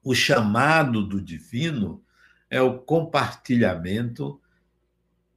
[0.03, 2.03] o chamado do divino
[2.49, 4.39] é o compartilhamento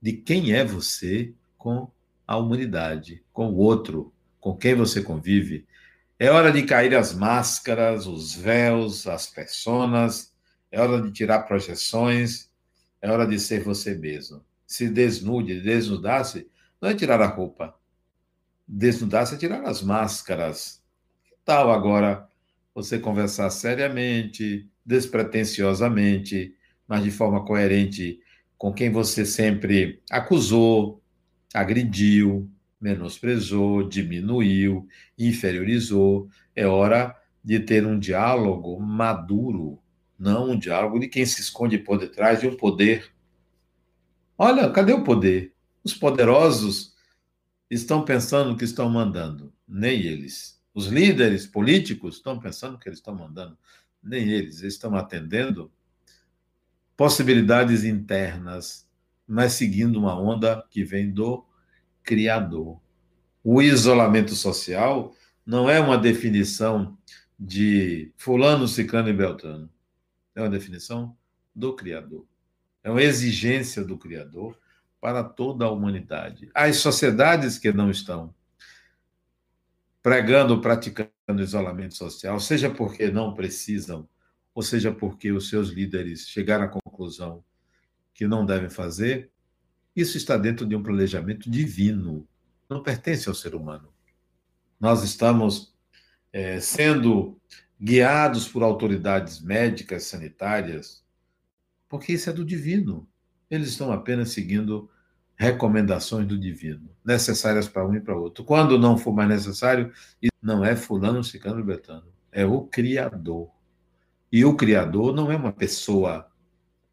[0.00, 1.90] de quem é você com
[2.26, 5.66] a humanidade, com o outro, com quem você convive.
[6.18, 10.32] É hora de cair as máscaras, os véus, as personas.
[10.70, 12.50] É hora de tirar projeções.
[13.00, 14.44] É hora de ser você mesmo.
[14.66, 16.48] Se desnude, desnudar-se,
[16.80, 17.74] não é tirar a roupa.
[18.66, 20.82] Desnudar-se é tirar as máscaras.
[21.24, 22.28] Que tal agora
[22.74, 26.54] você conversar seriamente, despretensiosamente,
[26.86, 28.20] mas de forma coerente
[28.56, 31.02] com quem você sempre acusou,
[31.52, 32.48] agrediu,
[32.80, 34.86] menosprezou, diminuiu,
[35.18, 36.28] inferiorizou.
[36.54, 39.80] É hora de ter um diálogo maduro,
[40.18, 43.10] não um diálogo de quem se esconde por detrás de um poder.
[44.38, 45.52] Olha, cadê o poder?
[45.82, 46.94] Os poderosos
[47.68, 50.61] estão pensando que estão mandando, nem eles.
[50.74, 53.56] Os líderes políticos estão pensando que eles estão mandando,
[54.02, 54.60] nem eles.
[54.60, 55.70] Eles estão atendendo
[56.96, 58.88] possibilidades internas,
[59.26, 61.44] mas seguindo uma onda que vem do
[62.02, 62.80] criador.
[63.44, 65.14] O isolamento social
[65.44, 66.96] não é uma definição
[67.38, 69.68] de fulano, ciclano e beltrano.
[70.34, 71.16] É uma definição
[71.54, 72.24] do criador.
[72.82, 74.58] É uma exigência do criador
[75.00, 76.50] para toda a humanidade.
[76.54, 78.32] As sociedades que não estão
[80.02, 84.08] pregando, praticando isolamento social, seja porque não precisam
[84.54, 87.42] ou seja porque os seus líderes chegaram à conclusão
[88.12, 89.30] que não devem fazer,
[89.96, 92.28] isso está dentro de um planejamento divino,
[92.68, 93.92] não pertence ao ser humano.
[94.78, 95.74] Nós estamos
[96.32, 97.40] é, sendo
[97.80, 101.02] guiados por autoridades médicas, sanitárias,
[101.88, 103.08] porque isso é do divino.
[103.50, 104.90] Eles estão apenas seguindo
[105.42, 108.44] recomendações do divino, necessárias para um e para outro.
[108.44, 109.92] Quando não for mais necessário,
[110.40, 113.50] não é fulano, ciclano, betano, é o Criador.
[114.30, 116.28] E o Criador não é uma pessoa,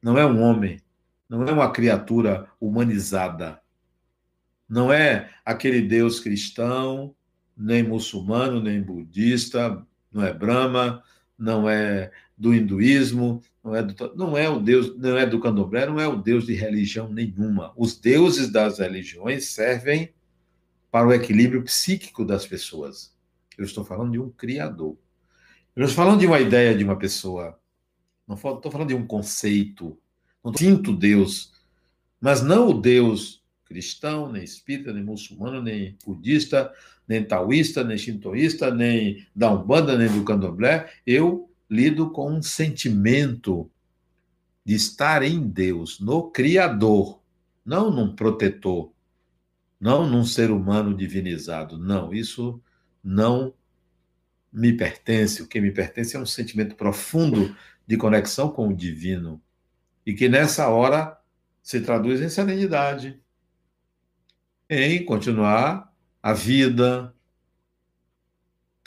[0.01, 0.81] não é um homem,
[1.29, 3.61] não é uma criatura humanizada.
[4.67, 7.13] Não é aquele Deus cristão,
[7.55, 11.03] nem muçulmano, nem budista, não é Brahma,
[11.37, 15.85] não é do hinduísmo, não é do, não é o Deus, não é do candomblé,
[15.85, 17.73] não é o Deus de religião nenhuma.
[17.75, 20.13] Os deuses das religiões servem
[20.91, 23.15] para o equilíbrio psíquico das pessoas.
[23.57, 24.97] Eu estou falando de um criador.
[25.75, 27.59] Eu estou falando de uma ideia de uma pessoa.
[28.27, 29.97] Não estou falando de um conceito.
[30.43, 31.53] Não sinto Deus.
[32.19, 33.39] Mas não o Deus
[33.69, 36.73] cristão, nem espírita, nem muçulmano, nem budista,
[37.07, 40.91] nem taoísta, nem shintoísta, nem da Umbanda, nem do candomblé.
[41.05, 43.69] Eu lido com um sentimento
[44.65, 47.21] de estar em Deus, no Criador,
[47.65, 48.91] não num protetor,
[49.79, 51.77] não num ser humano divinizado.
[51.77, 52.61] Não, isso
[53.03, 53.53] não
[54.51, 57.55] me pertence, o que me pertence é um sentimento profundo
[57.85, 59.41] de conexão com o divino
[60.05, 61.17] e que nessa hora
[61.61, 63.19] se traduz em serenidade,
[64.69, 67.13] em continuar a vida,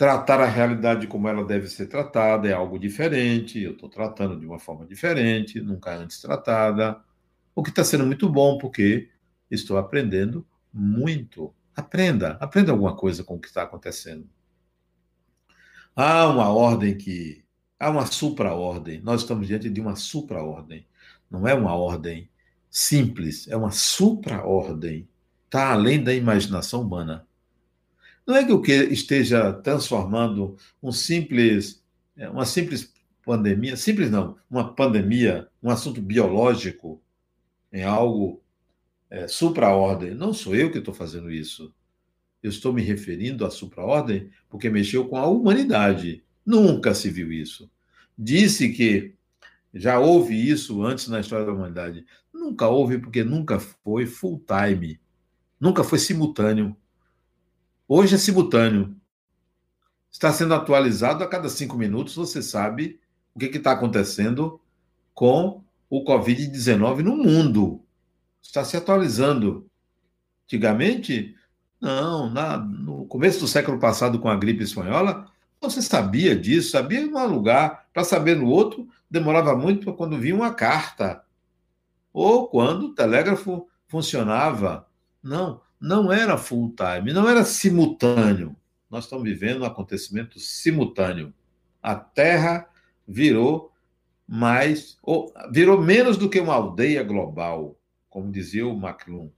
[0.02, 4.44] tratar a realidade como ela deve ser tratada, é algo diferente, eu estou tratando de
[4.44, 7.00] uma forma diferente, nunca antes tratada,
[7.54, 9.10] o que está sendo muito bom, porque
[9.48, 10.44] estou aprendendo
[10.74, 11.54] muito.
[11.76, 14.28] Aprenda, aprenda alguma coisa com o que está acontecendo.
[15.94, 17.44] Há uma ordem que.
[17.78, 19.00] Há uma supra-ordem.
[19.02, 20.84] Nós estamos diante de uma supra-ordem.
[21.30, 22.28] Não é uma ordem
[22.68, 25.08] simples, é uma supra-ordem.
[25.44, 27.24] Está além da imaginação humana.
[28.26, 31.82] Não é que o que esteja transformando um simples,
[32.16, 32.92] é, uma simples
[33.24, 37.02] pandemia, simples não, uma pandemia, um assunto biológico,
[37.72, 38.42] em algo
[39.10, 40.14] é, supra-ordem.
[40.14, 41.74] Não sou eu que estou fazendo isso.
[42.42, 46.24] Eu estou me referindo à supra-ordem porque mexeu com a humanidade.
[46.44, 47.70] Nunca se viu isso.
[48.18, 49.14] Disse que
[49.72, 52.04] já houve isso antes na história da humanidade.
[52.32, 55.00] Nunca houve porque nunca foi full time.
[55.60, 56.76] Nunca foi simultâneo.
[57.94, 58.96] Hoje é simultâneo.
[60.10, 62.14] Está sendo atualizado a cada cinco minutos.
[62.14, 62.98] Você sabe
[63.34, 64.58] o que está acontecendo
[65.12, 67.82] com o Covid-19 no mundo.
[68.40, 69.68] Está se atualizando.
[70.46, 71.36] Antigamente,
[71.78, 75.30] não, na, no começo do século passado, com a gripe espanhola,
[75.60, 80.34] você sabia disso, sabia em um lugar, para saber no outro, demorava muito quando vinha
[80.34, 81.22] uma carta,
[82.10, 84.88] ou quando o telégrafo funcionava.
[85.22, 88.56] Não, não era full time, não era simultâneo.
[88.88, 91.34] Nós estamos vivendo um acontecimento simultâneo.
[91.82, 92.68] A Terra
[93.06, 93.72] virou
[94.26, 97.76] mais, ou, virou menos do que uma aldeia global,
[98.08, 99.30] como dizia o Macron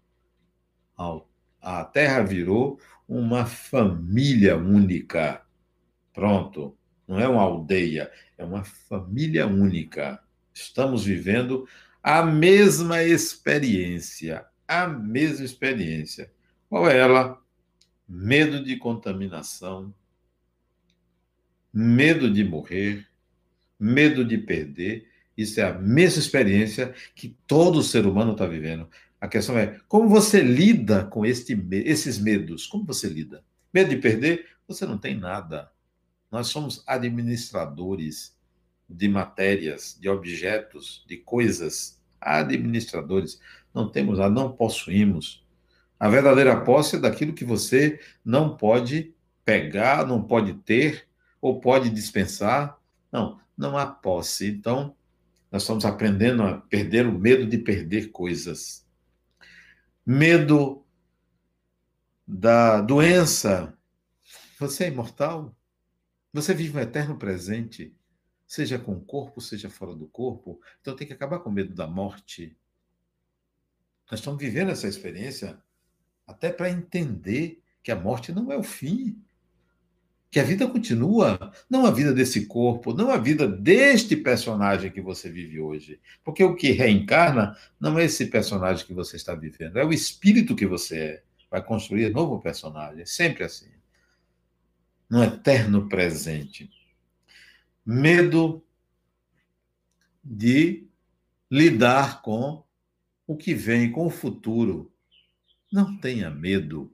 [1.64, 2.78] a Terra virou
[3.08, 5.42] uma família única.
[6.12, 6.76] Pronto.
[7.06, 10.20] Não é uma aldeia, é uma família única.
[10.52, 11.66] Estamos vivendo
[12.02, 14.44] a mesma experiência.
[14.66, 16.32] A mesma experiência.
[16.68, 17.40] Qual é ela?
[18.08, 19.94] Medo de contaminação,
[21.72, 23.06] medo de morrer,
[23.78, 25.08] medo de perder.
[25.36, 28.88] Isso é a mesma experiência que todo ser humano está vivendo.
[29.20, 32.66] A questão é como você lida com este, esses medos?
[32.66, 33.42] Como você lida?
[33.72, 34.46] Medo de perder?
[34.68, 35.72] Você não tem nada.
[36.30, 38.36] Nós somos administradores
[38.88, 42.00] de matérias, de objetos, de coisas.
[42.20, 43.40] Administradores.
[43.74, 45.44] Não temos nada, não possuímos.
[45.98, 49.14] A verdadeira posse é daquilo que você não pode
[49.44, 51.08] pegar, não pode ter
[51.40, 52.78] ou pode dispensar.
[53.10, 54.48] Não, não há posse.
[54.48, 54.94] Então,
[55.50, 58.84] nós estamos aprendendo a perder o medo de perder coisas
[60.04, 60.84] medo
[62.26, 63.76] da doença.
[64.58, 65.56] Você é imortal.
[66.32, 67.94] Você vive um eterno presente,
[68.46, 70.60] seja com o corpo, seja fora do corpo.
[70.80, 72.56] Então tem que acabar com o medo da morte.
[74.14, 75.58] Nós estamos vivendo essa experiência
[76.24, 79.20] até para entender que a morte não é o fim
[80.30, 85.00] que a vida continua, não a vida desse corpo, não a vida deste personagem que
[85.00, 86.00] você vive hoje.
[86.22, 90.54] Porque o que reencarna não é esse personagem que você está vivendo, é o espírito
[90.54, 91.22] que você é.
[91.50, 93.70] Vai construir novo personagem, sempre assim.
[95.10, 96.70] No eterno presente.
[97.84, 98.64] Medo
[100.22, 100.86] de
[101.50, 102.64] lidar com
[103.26, 104.92] o que vem, com o futuro.
[105.72, 106.92] Não tenha medo.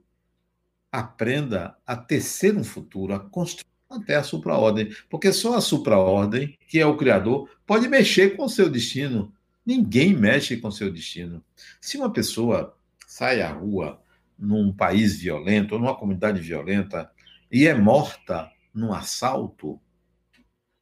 [0.91, 4.89] Aprenda a tecer um futuro, a construir até a supraordem.
[5.09, 9.33] Porque só a supraordem, que é o Criador, pode mexer com o seu destino.
[9.65, 11.43] Ninguém mexe com o seu destino.
[11.79, 12.75] Se uma pessoa
[13.05, 14.01] sai à rua
[14.37, 17.11] num país violento, numa comunidade violenta,
[17.51, 19.79] e é morta num assalto,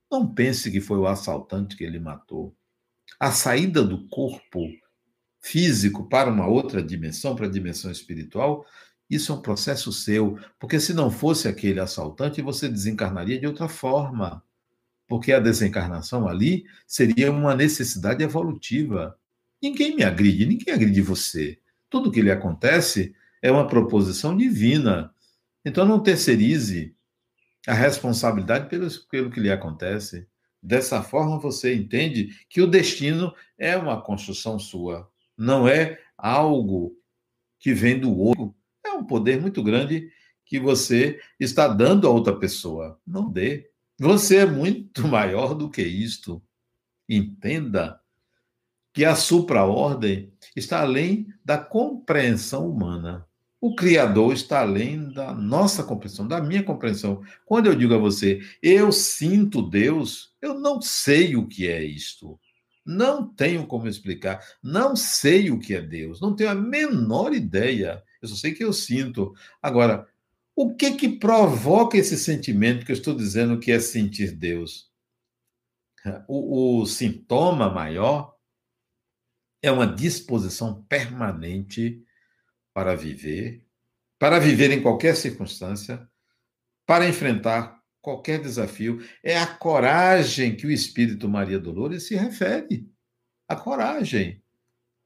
[0.10, 2.56] não pense que foi o assaltante que ele matou.
[3.20, 4.68] A saída do corpo
[5.40, 8.66] físico para uma outra dimensão, para a dimensão espiritual,
[9.10, 13.68] isso é um processo seu, porque se não fosse aquele assaltante, você desencarnaria de outra
[13.68, 14.44] forma.
[15.08, 19.18] Porque a desencarnação ali seria uma necessidade evolutiva.
[19.60, 21.58] Ninguém me agride, ninguém agride você.
[21.90, 25.12] Tudo que lhe acontece é uma proposição divina.
[25.66, 26.96] Então não terceirize
[27.68, 30.28] a responsabilidade pelo, pelo que lhe acontece.
[30.62, 35.10] Dessa forma, você entende que o destino é uma construção sua,
[35.40, 36.96] não é algo
[37.60, 38.54] que vem do outro.
[38.86, 40.12] É um poder muito grande
[40.46, 43.00] que você está dando a outra pessoa.
[43.08, 43.70] Não dê.
[43.98, 46.42] Você é muito maior do que isto.
[47.08, 48.00] Entenda
[48.94, 53.26] que a supra-ordem está além da compreensão humana.
[53.62, 57.22] O Criador está além da nossa compreensão, da minha compreensão.
[57.46, 62.40] Quando eu digo a você, eu sinto Deus, eu não sei o que é isto.
[62.92, 64.44] Não tenho como explicar.
[64.64, 66.20] Não sei o que é Deus.
[66.20, 68.04] Não tenho a menor ideia.
[68.20, 69.32] Eu só sei que eu sinto.
[69.62, 70.08] Agora,
[70.56, 74.92] o que que provoca esse sentimento que eu estou dizendo que é sentir Deus?
[76.28, 78.36] O, o sintoma maior
[79.62, 82.04] é uma disposição permanente
[82.74, 83.64] para viver,
[84.18, 86.10] para viver em qualquer circunstância,
[86.88, 89.04] para enfrentar qualquer desafio.
[89.24, 92.90] É a coragem que o Espírito Maria Dolores se refere.
[93.48, 94.42] A coragem.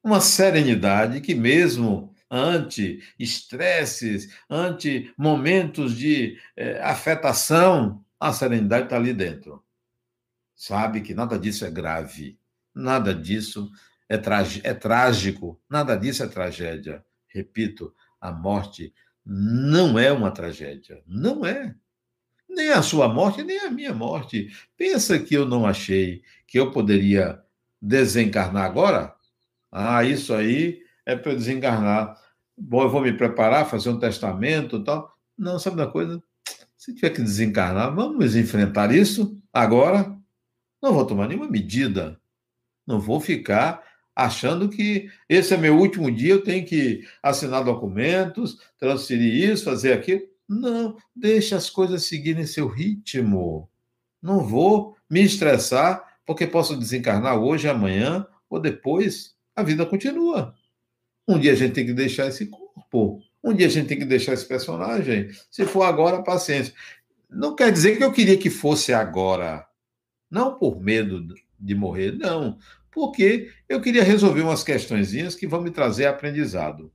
[0.03, 9.13] Uma serenidade que, mesmo ante estresses, ante momentos de eh, afetação, a serenidade está ali
[9.13, 9.63] dentro.
[10.55, 12.39] Sabe que nada disso é grave,
[12.73, 13.71] nada disso
[14.09, 14.15] é,
[14.63, 17.05] é trágico, nada disso é tragédia.
[17.27, 18.93] Repito, a morte
[19.25, 21.03] não é uma tragédia.
[21.07, 21.75] Não é.
[22.53, 24.49] Nem a sua morte, nem a minha morte.
[24.77, 27.41] Pensa que eu não achei que eu poderia
[27.81, 29.15] desencarnar agora?
[29.71, 32.15] Ah, isso aí é para eu desencarnar.
[32.55, 35.11] Bom, eu vou me preparar, fazer um testamento e tal.
[35.37, 36.21] Não, sabe da coisa?
[36.77, 40.15] Se tiver que desencarnar, vamos enfrentar isso agora.
[40.81, 42.19] Não vou tomar nenhuma medida.
[42.85, 43.81] Não vou ficar
[44.15, 49.93] achando que esse é meu último dia, eu tenho que assinar documentos, transferir isso, fazer
[49.93, 50.21] aquilo.
[50.59, 53.69] Não, deixa as coisas seguirem seu ritmo.
[54.21, 59.35] Não vou me estressar porque posso desencarnar hoje, amanhã ou depois.
[59.55, 60.55] A vida continua.
[61.27, 63.21] Um dia a gente tem que deixar esse corpo.
[63.43, 65.29] Um dia a gente tem que deixar esse personagem.
[65.51, 66.73] Se for agora, paciência.
[67.29, 69.67] Não quer dizer que eu queria que fosse agora.
[70.29, 71.27] Não por medo
[71.59, 72.57] de morrer, não
[72.93, 76.91] porque eu queria resolver umas questõezinhas que vão me trazer aprendizado.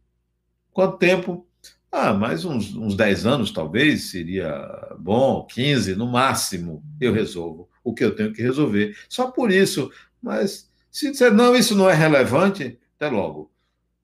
[0.73, 1.47] Quanto tempo?
[1.91, 7.95] Ah, mais uns, uns 10 anos, talvez, seria bom, 15 no máximo, eu resolvo o
[7.95, 8.97] que eu tenho que resolver.
[9.09, 9.91] Só por isso.
[10.23, 13.51] Mas se disser, não, isso não é relevante, até logo.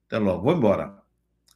[0.07, 0.97] Até logo, vou embora.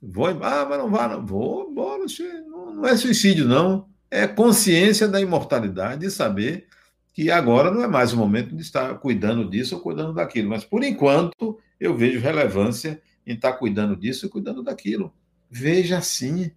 [0.01, 0.61] Vou embora.
[0.61, 1.25] Ah, mas não vá, não.
[1.25, 2.03] Vou embora.
[2.47, 3.89] Não, é suicídio, não.
[4.11, 6.67] É consciência da imortalidade e saber
[7.13, 10.63] que agora não é mais o momento de estar cuidando disso ou cuidando daquilo, mas
[10.63, 15.13] por enquanto eu vejo relevância em estar cuidando disso e cuidando daquilo.
[15.49, 16.51] Veja assim.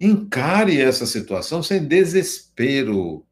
[0.00, 3.26] Encare essa situação sem desespero.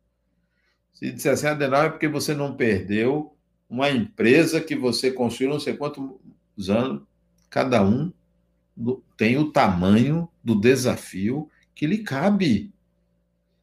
[0.93, 3.35] Se disser assim, Adenal, é porque você não perdeu
[3.68, 7.03] uma empresa que você construiu não sei quantos anos,
[7.51, 8.12] cada um
[9.16, 12.72] tem o tamanho do desafio que lhe cabe.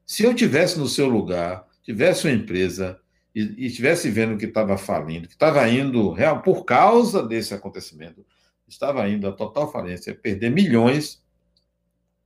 [0.06, 3.00] Se eu tivesse no seu lugar, tivesse uma empresa
[3.34, 8.26] e, e estivesse vendo que estava falindo, que estava indo, real, por causa desse acontecimento,
[8.72, 11.24] estava indo a total falência, perder milhões,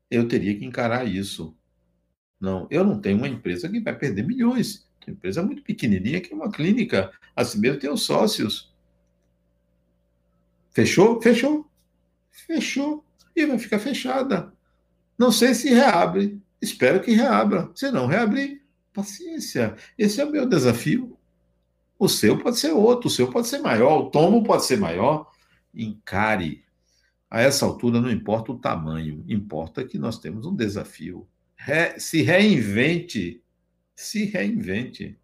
[0.10, 1.56] eu teria que encarar isso.
[2.40, 4.88] Não, eu não tenho uma empresa que vai perder milhões.
[5.06, 7.12] Uma empresa muito pequenininha que é uma clínica.
[7.36, 8.74] Assim mesmo tem os sócios.
[10.72, 11.22] Fechou?
[11.22, 11.70] Fechou.
[12.32, 13.04] Fechou.
[13.36, 14.54] E vai ficar fechada.
[15.18, 16.42] Não sei se reabre.
[16.62, 17.70] Espero que reabra.
[17.76, 18.66] Se não reabrir,
[18.96, 19.76] Paciência.
[19.98, 21.18] Esse é o meu desafio.
[22.00, 25.30] O seu pode ser outro, o seu pode ser maior, o tomo pode ser maior.
[25.76, 26.64] Encare.
[27.30, 31.28] A essa altura não importa o tamanho, importa que nós temos um desafio.
[31.56, 33.44] Re, se reinvente.
[33.96, 35.18] Se reinvente.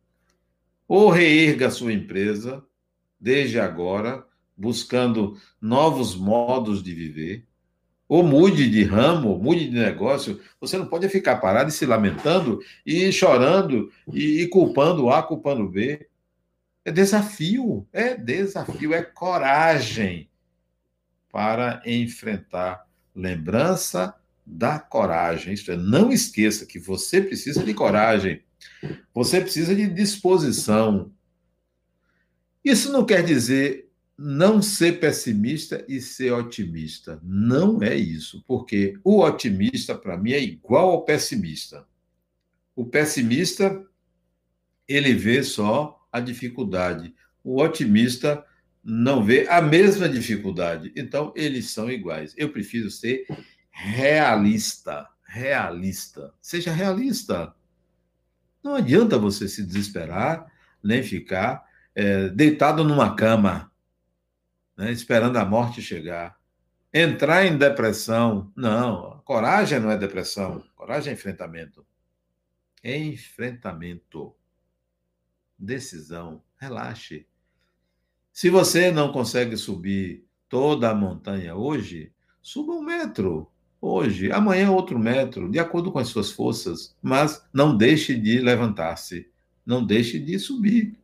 [0.88, 2.66] ou reerga a sua empresa
[3.18, 4.28] desde agora,
[4.58, 7.48] buscando novos modos de viver,
[8.10, 10.42] ou mude de ramo, mude de negócio.
[10.60, 15.70] Você não pode ficar parado e se lamentando e chorando e, e culpando A, culpando
[15.70, 16.10] B.
[16.84, 20.31] É desafio, é desafio, é coragem
[21.32, 22.88] para enfrentar.
[23.16, 24.16] Lembrança
[24.46, 25.54] da coragem.
[25.54, 28.42] Isto é, não esqueça que você precisa de coragem.
[29.14, 31.12] Você precisa de disposição.
[32.64, 37.20] Isso não quer dizer não ser pessimista e ser otimista.
[37.24, 41.88] Não é isso, porque o otimista, para mim, é igual ao pessimista.
[42.76, 43.84] O pessimista,
[44.88, 47.16] ele vê só a dificuldade.
[47.44, 48.46] O otimista
[48.84, 50.92] não vê a mesma dificuldade.
[50.96, 52.34] Então, eles são iguais.
[52.38, 53.26] Eu prefiro ser
[53.70, 55.08] realista.
[55.24, 56.34] Realista.
[56.42, 57.54] Seja realista.
[58.64, 60.46] Não adianta você se desesperar,
[60.84, 61.66] nem ficar
[61.96, 63.72] é, deitado numa cama,
[64.78, 66.40] né, esperando a morte chegar.
[66.94, 68.52] Entrar em depressão.
[68.56, 70.64] Não, coragem não é depressão.
[70.76, 71.86] Coragem é enfrentamento.
[72.84, 74.36] Enfrentamento.
[75.58, 76.44] Decisão.
[76.58, 77.28] Relaxe.
[78.34, 82.12] Se você não consegue subir toda a montanha hoje,
[82.42, 87.76] suba um metro hoje, amanhã outro metro, de acordo com as suas forças, mas não
[87.76, 89.30] deixe de levantar-se,
[89.66, 90.98] não deixe de subir.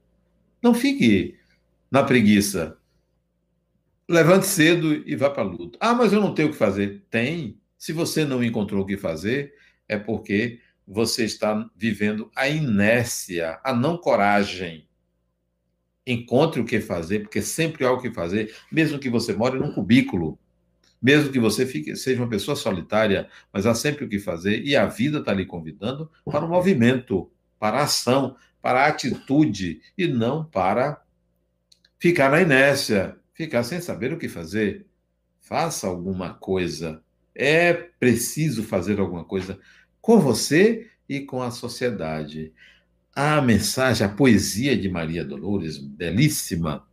[0.62, 1.38] Não fique
[1.92, 2.78] na preguiça.
[4.10, 5.78] Levante cedo e vá para a luta.
[5.82, 7.04] Ah, mas eu não tenho o que fazer.
[7.10, 7.60] Tem.
[7.78, 9.54] Se você não encontrou o que fazer,
[9.88, 14.87] é porque você está vivendo a inércia, a não coragem.
[16.08, 19.74] Encontre o que fazer, porque sempre há o que fazer, mesmo que você more num
[19.74, 20.40] cubículo.
[21.02, 24.76] Mesmo que você fique, seja uma pessoa solitária, mas há sempre o que fazer e
[24.76, 27.30] a vida está lhe convidando para o movimento,
[27.60, 31.04] para a ação, para a atitude e não para
[32.00, 34.86] ficar na inércia, ficar sem saber o que fazer.
[35.40, 37.02] Faça alguma coisa.
[37.36, 39.60] É preciso fazer alguma coisa
[40.02, 42.54] com você e com a sociedade.
[43.20, 46.88] A mensagem, a poesia de Maria Dolores, belíssima,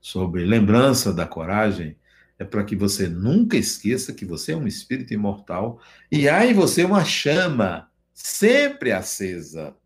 [0.00, 1.94] sobre lembrança da coragem,
[2.38, 5.78] é para que você nunca esqueça que você é um espírito imortal
[6.10, 9.76] e há em você uma chama sempre acesa.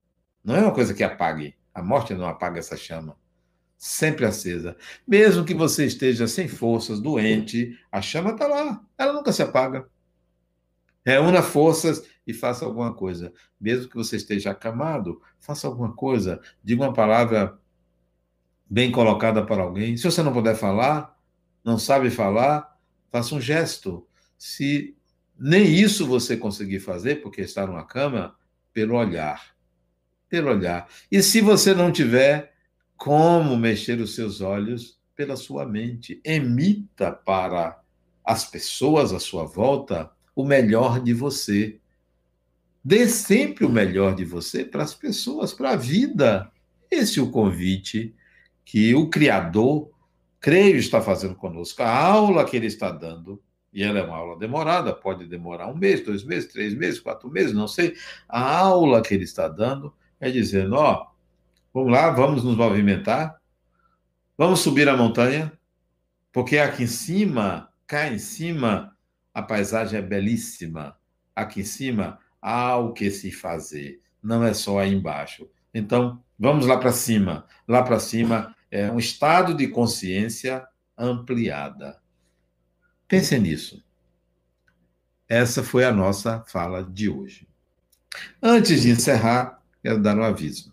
[0.45, 1.57] Não é uma coisa que apague.
[1.74, 3.16] A morte não apaga essa chama.
[3.76, 4.76] Sempre acesa.
[5.05, 8.80] Mesmo que você esteja sem forças, doente, a chama está lá.
[8.97, 9.85] Ela nunca se apaga.
[11.05, 13.32] Reúna forças e faça alguma coisa.
[13.61, 16.40] Mesmo que você esteja acamado, faça alguma coisa.
[16.62, 17.59] Diga uma palavra
[18.68, 19.96] bem colocada para alguém.
[19.96, 21.18] Se você não puder falar,
[21.62, 22.78] não sabe falar,
[23.11, 24.07] faça um gesto.
[24.38, 24.96] Se
[25.38, 28.36] nem isso você conseguir fazer, porque está numa cama,
[28.72, 29.55] pelo olhar.
[30.28, 30.88] Pelo olhar.
[31.11, 32.55] E se você não tiver
[32.96, 36.20] como mexer os seus olhos, pela sua mente.
[36.24, 37.80] Emita para
[38.24, 41.78] as pessoas à sua volta o melhor de você.
[42.85, 46.51] Dê sempre o melhor de você para as pessoas, para a vida.
[46.91, 48.14] Esse é o convite
[48.64, 49.91] que o Criador
[50.41, 51.82] creio está fazendo conosco.
[51.82, 55.76] A aula que ele está dando, e ela é uma aula demorada, pode demorar um
[55.76, 57.97] mês, dois meses, três meses, quatro meses, não sei.
[58.28, 61.07] A aula que ele está dando é dizendo: ó,
[61.72, 63.41] vamos lá, vamos nos movimentar,
[64.37, 65.53] vamos subir a montanha,
[66.30, 68.93] porque aqui em cima, cá em cima,
[69.35, 70.97] a paisagem é belíssima.
[71.35, 75.51] Aqui em cima há o que se fazer, não é só aí embaixo.
[75.74, 77.47] Então, vamos lá para cima.
[77.66, 80.66] Lá para cima é um estado de consciência
[80.97, 82.01] ampliada.
[83.09, 83.85] Pense nisso.
[85.28, 87.49] Essa foi a nossa fala de hoje.
[88.41, 90.72] Antes de encerrar, quero dar um aviso.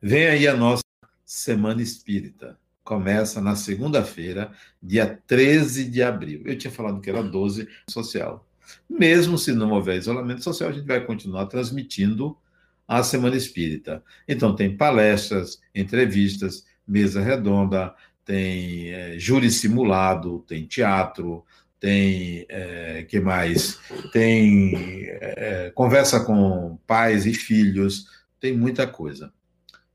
[0.00, 0.84] Vem aí a nossa
[1.24, 2.56] Semana Espírita.
[2.86, 6.42] Começa na segunda-feira, dia 13 de abril.
[6.44, 8.46] Eu tinha falado que era 12 social.
[8.88, 12.38] Mesmo se não houver isolamento social, a gente vai continuar transmitindo
[12.86, 14.04] a Semana Espírita.
[14.28, 17.92] Então, tem palestras, entrevistas, mesa redonda,
[18.24, 21.44] tem é, júri simulado, tem teatro,
[21.80, 23.80] tem é, que mais?
[24.12, 28.06] Tem é, conversa com pais e filhos,
[28.38, 29.32] tem muita coisa.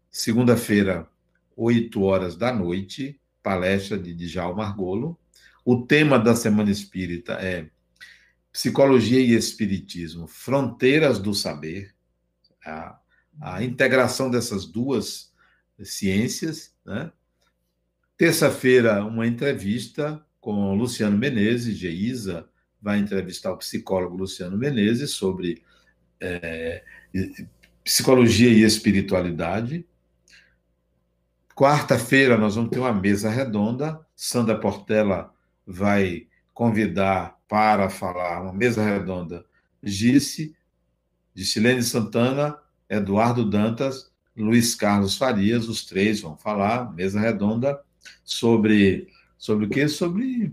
[0.09, 1.07] Segunda-feira,
[1.61, 5.15] 8 horas da noite, palestra de Djalma Margolo.
[5.63, 7.69] O tema da Semana Espírita é
[8.51, 11.93] Psicologia e Espiritismo, Fronteiras do Saber
[12.65, 12.99] a,
[13.39, 15.31] a integração dessas duas
[15.83, 16.73] ciências.
[16.83, 17.11] Né?
[18.17, 22.49] Terça-feira, uma entrevista com Luciano Menezes, Geisa,
[22.81, 25.61] vai entrevistar o psicólogo Luciano Menezes sobre
[26.19, 26.83] é,
[27.83, 29.85] psicologia e espiritualidade.
[31.61, 34.03] Quarta-feira nós vamos ter uma mesa redonda.
[34.15, 35.31] Sandra Portela
[35.63, 39.45] vai convidar para falar uma mesa redonda
[39.83, 40.55] Gice,
[41.35, 42.57] Gicilene Santana,
[42.89, 47.79] Eduardo Dantas, Luiz Carlos Farias, os três vão falar, mesa redonda,
[48.23, 49.07] sobre,
[49.37, 49.87] sobre o quê?
[49.87, 50.51] Sobre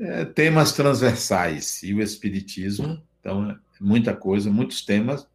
[0.00, 3.00] é, temas transversais e o Espiritismo.
[3.20, 5.28] Então, é muita coisa, muitos temas.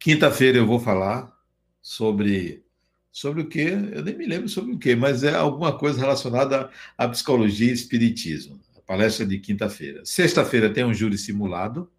[0.00, 1.32] Quinta-feira eu vou falar
[1.80, 2.65] sobre
[3.16, 3.70] sobre o quê?
[3.92, 7.72] Eu nem me lembro sobre o quê, mas é alguma coisa relacionada à psicologia e
[7.72, 8.60] espiritismo.
[8.76, 10.04] A palestra de quinta-feira.
[10.04, 11.90] Sexta-feira tem um júri simulado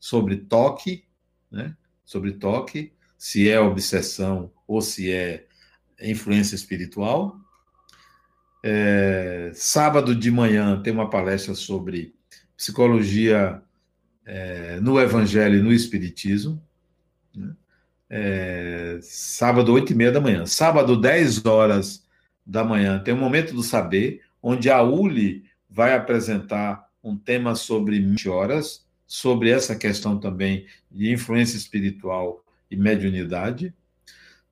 [0.00, 1.04] sobre toque,
[1.48, 1.76] né?
[2.04, 5.46] Sobre toque, se é obsessão ou se é
[6.02, 7.38] influência espiritual.
[8.60, 12.16] É, sábado de manhã tem uma palestra sobre
[12.56, 13.62] psicologia
[14.26, 16.60] é, no Evangelho e no Espiritismo.
[18.16, 20.46] É, sábado, 8 e meia da manhã.
[20.46, 22.06] Sábado, 10 horas
[22.46, 27.98] da manhã, tem um Momento do Saber, onde a Uli vai apresentar um tema sobre
[27.98, 33.74] 20 horas, sobre essa questão também de influência espiritual e mediunidade.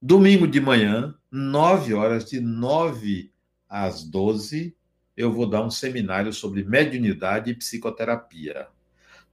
[0.01, 3.31] Domingo de manhã, 9 horas, de 9
[3.69, 4.75] às 12,
[5.17, 8.67] eu vou dar um seminário sobre mediunidade e psicoterapia.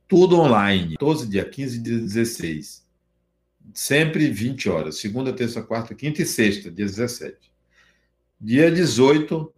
[0.08, 2.89] Tudo online, 12, dia 15 e 16
[3.74, 7.52] sempre 20 horas, segunda, terça, quarta, quinta e sexta, dia 17.
[8.40, 9.54] Dia 18,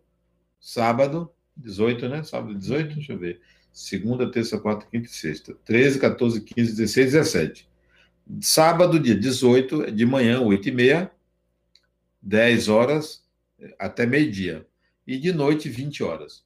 [0.59, 2.23] sábado, 18, né?
[2.23, 3.41] Sábado 18, deixa eu ver.
[3.71, 5.55] Segunda, terça, quarta, quinta e sexta.
[5.65, 7.69] 13, 14, 15, 16, 17.
[8.41, 11.11] Sábado, dia 18, de manhã, 8 e meia,
[12.21, 13.23] 10 horas,
[13.79, 14.65] até meio-dia.
[15.05, 16.43] E de noite, 20 horas.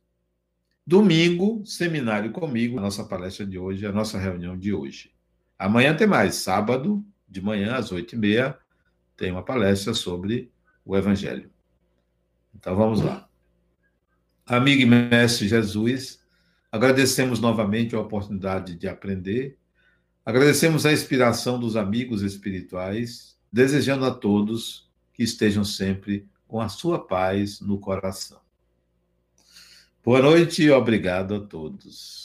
[0.85, 5.11] Domingo, seminário comigo, a nossa palestra de hoje, a nossa reunião de hoje.
[5.57, 7.03] Amanhã tem mais, sábado,
[7.35, 8.57] de manhã, às oito e meia,
[9.17, 10.49] tem uma palestra sobre
[10.85, 11.51] o Evangelho.
[12.55, 13.27] Então vamos lá.
[14.45, 16.21] Amigo e mestre Jesus,
[16.71, 19.57] agradecemos novamente a oportunidade de aprender,
[20.25, 27.05] agradecemos a inspiração dos amigos espirituais, desejando a todos que estejam sempre com a sua
[27.05, 28.39] paz no coração.
[30.01, 32.24] Boa noite e obrigado a todos.